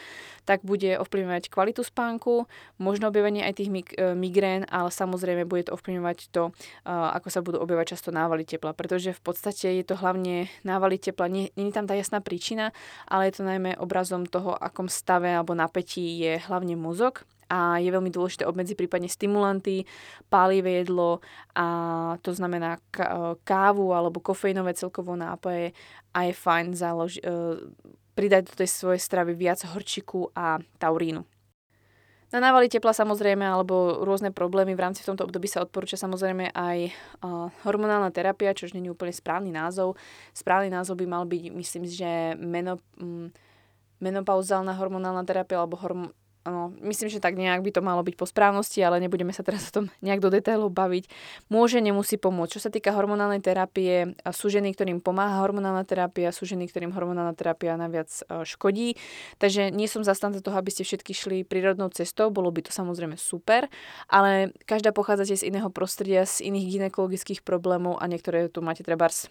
tak 0.44 0.64
bude 0.64 1.00
ovplyvňovať 1.00 1.48
kvalitu 1.52 1.84
spánku, 1.84 2.48
možno 2.80 3.08
objavenie 3.08 3.44
aj 3.44 3.54
tých 3.60 3.70
e, 3.72 4.16
migrén, 4.16 4.68
ale 4.68 4.92
samozrejme 4.92 5.48
bude 5.48 5.72
to 5.72 5.76
ovplyvňovať 5.76 6.18
to, 6.32 6.52
ako 6.88 7.28
sa 7.32 7.40
budú 7.44 7.60
objavovať 7.64 7.98
často 7.98 8.10
návaly 8.12 8.44
tepla, 8.44 8.76
pretože 8.76 9.16
v 9.16 9.22
podstate 9.24 9.72
je 9.80 9.84
to 9.84 9.96
hlavne 9.96 10.52
návaly 10.64 11.00
tepla, 11.00 11.32
nie, 11.32 11.50
nie 11.56 11.70
je 11.72 11.76
tam 11.76 11.88
tá 11.88 11.96
jasná 11.96 12.20
príčina, 12.20 12.76
ale 13.06 13.30
je 13.30 13.34
to 13.38 13.44
najmä 13.46 13.78
obrazom 13.78 14.26
toho, 14.26 14.58
akom 14.58 14.90
stave 14.90 15.30
alebo 15.30 15.54
napätí 15.54 16.18
je 16.18 16.42
hlavne 16.50 16.74
mozog 16.74 17.22
a 17.48 17.80
je 17.80 17.88
veľmi 17.88 18.12
dôležité 18.12 18.44
obmedziť 18.44 18.76
prípadne 18.76 19.08
stimulanty, 19.08 19.88
pálivé 20.28 20.84
jedlo 20.84 21.24
a 21.56 21.66
to 22.20 22.36
znamená 22.36 22.76
kávu 23.48 23.96
alebo 23.96 24.20
kofeínové 24.20 24.76
celkovo 24.76 25.16
nápoje 25.16 25.72
a 26.12 26.28
je 26.28 26.34
fajn 26.36 26.76
založ, 26.76 27.24
e, 27.24 27.32
pridať 28.18 28.52
do 28.52 28.54
tej 28.58 28.70
svojej 28.74 29.00
stravy 29.00 29.38
viac 29.38 29.64
horčiku 29.64 30.34
a 30.36 30.60
taurínu. 30.82 31.37
Na 32.28 32.44
návaly 32.44 32.68
tepla 32.68 32.92
samozrejme 32.92 33.48
alebo 33.48 34.04
rôzne 34.04 34.36
problémy 34.36 34.76
v 34.76 34.84
rámci 34.84 35.00
v 35.00 35.16
tomto 35.16 35.24
období 35.24 35.48
sa 35.48 35.64
odporúča 35.64 35.96
samozrejme 35.96 36.52
aj 36.52 36.92
hormonálna 37.64 38.12
terapia, 38.12 38.52
čo 38.52 38.68
nie 38.76 38.84
je 38.84 38.92
úplne 38.92 39.16
správny 39.16 39.48
názov. 39.48 39.96
Správny 40.36 40.68
názov 40.68 41.00
by 41.00 41.08
mal 41.08 41.24
byť, 41.24 41.44
myslím, 41.56 41.88
že 41.88 42.36
meno, 42.36 42.84
um, 43.00 43.32
menopauzálna 44.04 44.76
hormonálna 44.76 45.24
terapia 45.24 45.64
alebo 45.64 45.80
horm- 45.80 46.12
No, 46.48 46.72
myslím, 46.80 47.12
že 47.12 47.20
tak 47.20 47.36
nejak 47.36 47.60
by 47.60 47.72
to 47.76 47.82
malo 47.84 48.00
byť 48.08 48.16
po 48.16 48.24
správnosti, 48.24 48.80
ale 48.80 49.04
nebudeme 49.04 49.36
sa 49.36 49.44
teraz 49.44 49.68
o 49.68 49.84
tom 49.84 49.86
nejak 50.06 50.24
do 50.24 50.32
detailov 50.32 50.72
baviť. 50.72 51.12
Môže, 51.52 51.84
nemusí 51.84 52.16
pomôcť. 52.16 52.56
Čo 52.56 52.62
sa 52.64 52.72
týka 52.72 52.96
hormonálnej 52.96 53.44
terapie, 53.44 54.16
sú 54.32 54.48
ženy, 54.48 54.72
ktorým 54.72 55.04
pomáha 55.04 55.44
hormonálna 55.44 55.84
terapia, 55.84 56.32
sú 56.32 56.48
ženy, 56.48 56.72
ktorým 56.72 56.96
hormonálna 56.96 57.36
terapia 57.36 57.76
najviac 57.76 58.08
e, 58.08 58.48
škodí. 58.48 58.96
Takže 59.44 59.76
nie 59.76 59.92
som 59.92 60.08
zastanca 60.08 60.40
toho, 60.40 60.56
aby 60.56 60.72
ste 60.72 60.88
všetky 60.88 61.12
šli 61.12 61.38
prírodnou 61.44 61.92
cestou, 61.92 62.32
bolo 62.32 62.48
by 62.48 62.64
to 62.64 62.72
samozrejme 62.72 63.20
super, 63.20 63.68
ale 64.08 64.56
každá 64.64 64.96
pochádzate 64.96 65.36
z 65.36 65.48
iného 65.52 65.68
prostredia, 65.68 66.24
z 66.24 66.48
iných 66.48 66.80
ginekologických 66.80 67.44
problémov 67.44 68.00
a 68.00 68.08
niektoré 68.08 68.48
tu 68.48 68.64
máte 68.64 68.88
trebárs 68.88 69.28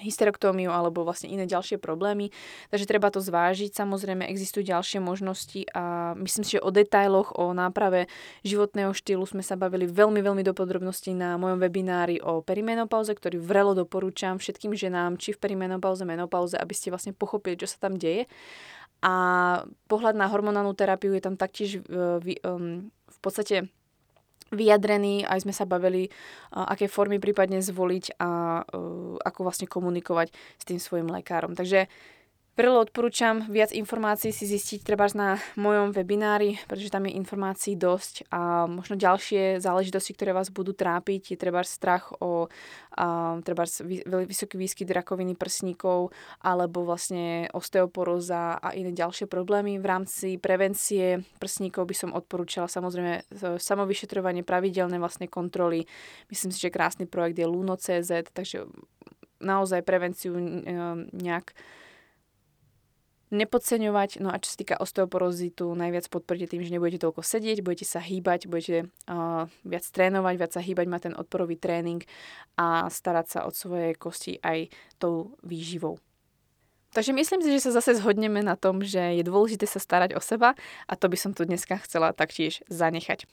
hysterektómiu 0.00 0.72
alebo 0.72 1.04
vlastne 1.04 1.28
iné 1.28 1.44
ďalšie 1.44 1.76
problémy. 1.76 2.32
Takže 2.72 2.88
treba 2.88 3.12
to 3.12 3.20
zvážiť. 3.20 3.76
Samozrejme 3.76 4.26
existujú 4.26 4.66
ďalšie 4.66 4.98
možnosti 4.98 5.68
a 5.76 6.16
myslím 6.18 6.42
si, 6.44 6.56
že 6.58 6.64
o 6.64 6.72
detailoch, 6.72 7.36
o 7.36 7.52
náprave 7.52 8.08
životného 8.42 8.96
štýlu 8.96 9.28
sme 9.28 9.44
sa 9.44 9.54
bavili 9.60 9.84
veľmi, 9.84 10.20
veľmi 10.24 10.42
do 10.42 10.56
podrobností 10.56 11.12
na 11.12 11.36
mojom 11.36 11.60
webinári 11.60 12.18
o 12.24 12.40
perimenopauze, 12.40 13.12
ktorý 13.12 13.38
vrelo 13.38 13.76
doporúčam 13.76 14.40
všetkým 14.40 14.72
ženám, 14.72 15.20
či 15.20 15.36
v 15.36 15.40
perimenopauze, 15.44 16.02
menopauze, 16.08 16.56
aby 16.56 16.74
ste 16.74 16.88
vlastne 16.90 17.12
pochopili, 17.12 17.60
čo 17.60 17.68
sa 17.68 17.76
tam 17.78 18.00
deje. 18.00 18.26
A 19.00 19.12
pohľad 19.88 20.12
na 20.12 20.28
hormonálnu 20.28 20.76
terapiu 20.76 21.16
je 21.16 21.24
tam 21.24 21.36
taktiež 21.40 21.80
v, 21.88 22.20
v, 22.20 22.26
v 22.84 23.18
podstate 23.24 23.72
vyjadrený, 24.50 25.26
aj 25.26 25.46
sme 25.46 25.54
sa 25.54 25.66
bavili, 25.66 26.10
aké 26.50 26.90
formy 26.90 27.22
prípadne 27.22 27.62
zvoliť 27.62 28.18
a 28.18 28.62
ako 29.22 29.40
vlastne 29.46 29.70
komunikovať 29.70 30.34
s 30.34 30.64
tým 30.66 30.82
svojim 30.82 31.06
lekárom. 31.06 31.54
Takže 31.54 31.86
Vrelo 32.58 32.82
odporúčam 32.82 33.46
viac 33.48 33.72
informácií 33.72 34.36
si 34.36 34.44
zistiť 34.44 34.84
treba 34.84 35.08
na 35.16 35.40
mojom 35.56 35.96
webinári, 35.96 36.60
pretože 36.68 36.92
tam 36.92 37.08
je 37.08 37.16
informácií 37.16 37.72
dosť 37.72 38.28
a 38.28 38.68
možno 38.68 39.00
ďalšie 39.00 39.62
záležitosti, 39.62 40.12
ktoré 40.12 40.36
vás 40.36 40.52
budú 40.52 40.76
trápiť, 40.76 41.32
je 41.32 41.38
treba 41.40 41.64
strach 41.64 42.12
o 42.20 42.52
treba 43.40 43.64
vysoký 44.28 44.60
výskyt 44.60 44.92
rakoviny 44.92 45.40
prsníkov 45.40 46.12
alebo 46.44 46.84
vlastne 46.84 47.48
osteoporóza 47.54 48.60
a 48.60 48.76
iné 48.76 48.92
ďalšie 48.92 49.24
problémy. 49.24 49.80
V 49.80 49.86
rámci 49.86 50.28
prevencie 50.36 51.24
prsníkov 51.40 51.88
by 51.88 51.96
som 51.96 52.10
odporúčala 52.12 52.68
samozrejme 52.68 53.24
samovyšetrovanie, 53.56 54.44
pravidelné 54.44 55.00
vlastne 55.00 55.32
kontroly. 55.32 55.88
Myslím 56.28 56.52
si, 56.52 56.60
že 56.60 56.74
krásny 56.74 57.08
projekt 57.08 57.40
je 57.40 57.48
Luno.cz, 57.48 58.10
takže 58.36 58.68
naozaj 59.40 59.80
prevenciu 59.80 60.36
nejak 61.16 61.56
nepodceňovať. 63.30 64.18
No 64.22 64.30
a 64.30 64.38
čo 64.42 64.52
sa 64.52 64.58
týka 64.58 64.76
osteoporozitu, 64.78 65.70
najviac 65.74 66.06
podporíte 66.10 66.54
tým, 66.54 66.62
že 66.66 66.74
nebudete 66.74 67.02
toľko 67.02 67.22
sedieť, 67.22 67.62
budete 67.62 67.86
sa 67.86 68.02
hýbať, 68.02 68.50
budete 68.50 68.90
uh, 69.06 69.46
viac 69.62 69.84
trénovať, 69.86 70.34
viac 70.36 70.52
sa 70.52 70.62
hýbať, 70.62 70.86
mať 70.90 71.00
ten 71.10 71.14
odporový 71.14 71.56
tréning 71.56 72.02
a 72.58 72.90
starať 72.90 73.26
sa 73.30 73.38
od 73.46 73.54
svojej 73.54 73.94
kosti 73.94 74.42
aj 74.42 74.68
tou 74.98 75.38
výživou. 75.46 75.98
Takže 76.90 77.14
myslím 77.14 77.38
si, 77.38 77.54
že 77.54 77.70
sa 77.70 77.78
zase 77.78 78.02
zhodneme 78.02 78.42
na 78.42 78.58
tom, 78.58 78.82
že 78.82 79.14
je 79.14 79.22
dôležité 79.22 79.62
sa 79.62 79.78
starať 79.78 80.18
o 80.18 80.20
seba 80.20 80.58
a 80.90 80.92
to 80.98 81.06
by 81.06 81.14
som 81.14 81.30
tu 81.30 81.46
dneska 81.46 81.78
chcela 81.86 82.10
taktiež 82.10 82.66
zanechať. 82.66 83.30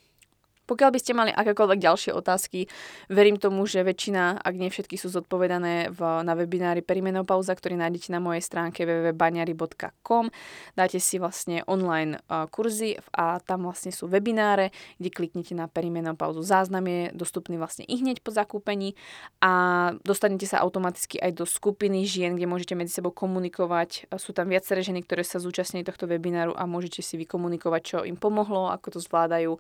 Pokiaľ 0.68 0.90
by 0.92 1.00
ste 1.00 1.16
mali 1.16 1.32
akékoľvek 1.32 1.80
ďalšie 1.80 2.12
otázky, 2.12 2.68
verím 3.08 3.40
tomu, 3.40 3.64
že 3.64 3.88
väčšina, 3.88 4.44
ak 4.44 4.54
nie 4.60 4.68
všetky, 4.68 5.00
sú 5.00 5.08
zodpovedané 5.08 5.90
v, 5.96 6.00
na 6.28 6.36
webinári 6.36 6.84
Perimenopauza, 6.84 7.56
ktorý 7.56 7.80
nájdete 7.80 8.12
na 8.12 8.20
mojej 8.20 8.44
stránke 8.44 8.84
www.baňari.com. 8.84 10.28
Dáte 10.76 11.00
si 11.00 11.16
vlastne 11.24 11.64
online 11.72 12.20
uh, 12.28 12.52
kurzy 12.52 13.00
a 13.16 13.40
tam 13.40 13.72
vlastne 13.72 13.96
sú 13.96 14.12
webináre, 14.12 14.76
kde 15.00 15.10
kliknete 15.10 15.56
na 15.56 15.72
Perimenopauzu. 15.72 16.44
Záznam 16.44 16.84
je 16.84 17.16
dostupný 17.16 17.56
vlastne 17.56 17.88
i 17.88 17.96
hneď 17.96 18.20
po 18.20 18.36
zakúpení 18.36 19.00
a 19.40 19.96
dostanete 20.04 20.44
sa 20.44 20.60
automaticky 20.60 21.16
aj 21.24 21.32
do 21.32 21.46
skupiny 21.48 22.04
žien, 22.04 22.36
kde 22.36 22.52
môžete 22.52 22.76
medzi 22.76 22.92
sebou 22.92 23.16
komunikovať. 23.16 24.12
Sú 24.20 24.36
tam 24.36 24.52
viaceré 24.52 24.84
ženy, 24.84 25.08
ktoré 25.08 25.24
sa 25.24 25.40
zúčastnili 25.40 25.88
tohto 25.88 26.12
webináru 26.12 26.52
a 26.52 26.68
môžete 26.68 27.00
si 27.00 27.16
vykomunikovať, 27.16 27.82
čo 27.82 27.98
im 28.04 28.20
pomohlo, 28.20 28.68
ako 28.68 28.98
to 28.98 29.00
zvládajú 29.00 29.56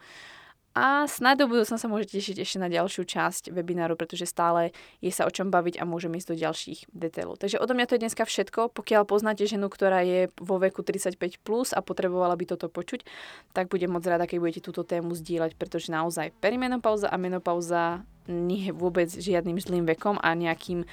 a 0.77 1.09
snad 1.09 1.41
do 1.41 1.49
budúcna 1.49 1.81
sa 1.81 1.89
môžete 1.89 2.21
tešiť 2.21 2.45
ešte 2.45 2.61
na 2.61 2.69
ďalšiu 2.69 3.01
časť 3.09 3.49
webináru, 3.49 3.97
pretože 3.97 4.29
stále 4.29 4.69
je 5.01 5.09
sa 5.09 5.25
o 5.25 5.33
čom 5.33 5.49
baviť 5.49 5.81
a 5.81 5.89
môžem 5.89 6.13
ísť 6.13 6.29
do 6.29 6.35
ďalších 6.37 6.93
detailov. 6.93 7.41
Takže 7.41 7.57
odo 7.57 7.73
mňa 7.73 7.89
to 7.89 7.97
je 7.97 8.03
dneska 8.05 8.21
všetko. 8.29 8.77
Pokiaľ 8.77 9.09
poznáte 9.09 9.41
ženu, 9.49 9.73
ktorá 9.73 10.05
je 10.05 10.29
vo 10.37 10.61
veku 10.61 10.85
35 10.85 11.41
plus 11.41 11.73
a 11.73 11.81
potrebovala 11.81 12.37
by 12.37 12.53
toto 12.53 12.69
počuť, 12.69 13.09
tak 13.57 13.73
budem 13.73 13.89
moc 13.89 14.05
rada, 14.05 14.29
keď 14.29 14.37
budete 14.37 14.61
túto 14.61 14.85
tému 14.85 15.17
zdieľať, 15.17 15.57
pretože 15.57 15.89
naozaj 15.89 16.37
perimenopauza 16.37 17.09
a 17.09 17.17
menopauza 17.17 18.05
nie 18.29 18.69
je 18.69 18.73
vôbec 18.77 19.09
žiadnym 19.09 19.57
zlým 19.57 19.89
vekom 19.89 20.21
a 20.21 20.29
nejakým 20.37 20.85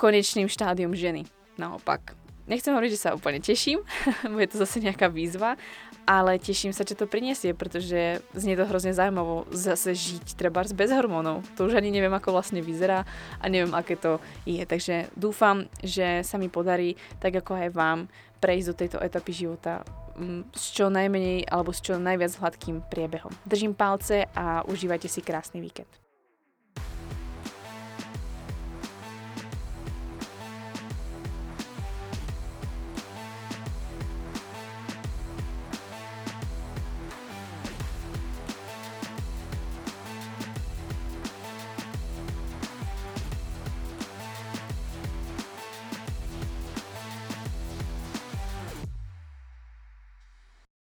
konečným 0.00 0.48
štádium 0.48 0.96
ženy. 0.96 1.28
Naopak, 1.60 2.16
nechcem 2.48 2.72
hovoriť, 2.72 2.92
že 2.96 3.02
sa 3.02 3.12
úplne 3.12 3.44
teším, 3.44 3.84
bude 4.32 4.48
to 4.48 4.56
zase 4.56 4.80
nejaká 4.80 5.12
výzva, 5.12 5.60
ale 6.08 6.40
teším 6.40 6.72
sa, 6.72 6.88
čo 6.88 6.96
to 6.96 7.04
priniesie, 7.04 7.52
pretože 7.52 8.24
znie 8.32 8.56
to 8.56 8.64
hrozne 8.64 8.96
zaujímavo 8.96 9.44
zase 9.52 9.92
žiť 9.92 10.40
treba 10.40 10.64
bez 10.64 10.88
hormónov. 10.88 11.44
To 11.60 11.68
už 11.68 11.76
ani 11.76 11.92
neviem, 11.92 12.16
ako 12.16 12.32
vlastne 12.32 12.64
vyzerá 12.64 13.04
a 13.36 13.44
neviem, 13.52 13.76
aké 13.76 14.00
to 14.00 14.16
je. 14.48 14.64
Takže 14.64 15.12
dúfam, 15.12 15.68
že 15.84 16.24
sa 16.24 16.40
mi 16.40 16.48
podarí, 16.48 16.96
tak 17.20 17.36
ako 17.44 17.60
aj 17.60 17.68
vám, 17.76 17.98
prejsť 18.40 18.66
do 18.72 18.78
tejto 18.78 18.98
etapy 19.04 19.36
života 19.36 19.84
mm, 20.16 20.56
s 20.56 20.72
čo 20.72 20.88
najmenej 20.88 21.44
alebo 21.50 21.76
s 21.76 21.84
čo 21.84 22.00
najviac 22.00 22.32
hladkým 22.40 22.80
priebehom. 22.88 23.34
Držím 23.44 23.76
palce 23.76 24.24
a 24.32 24.64
užívajte 24.64 25.10
si 25.12 25.20
krásny 25.20 25.60
víkend. 25.60 26.07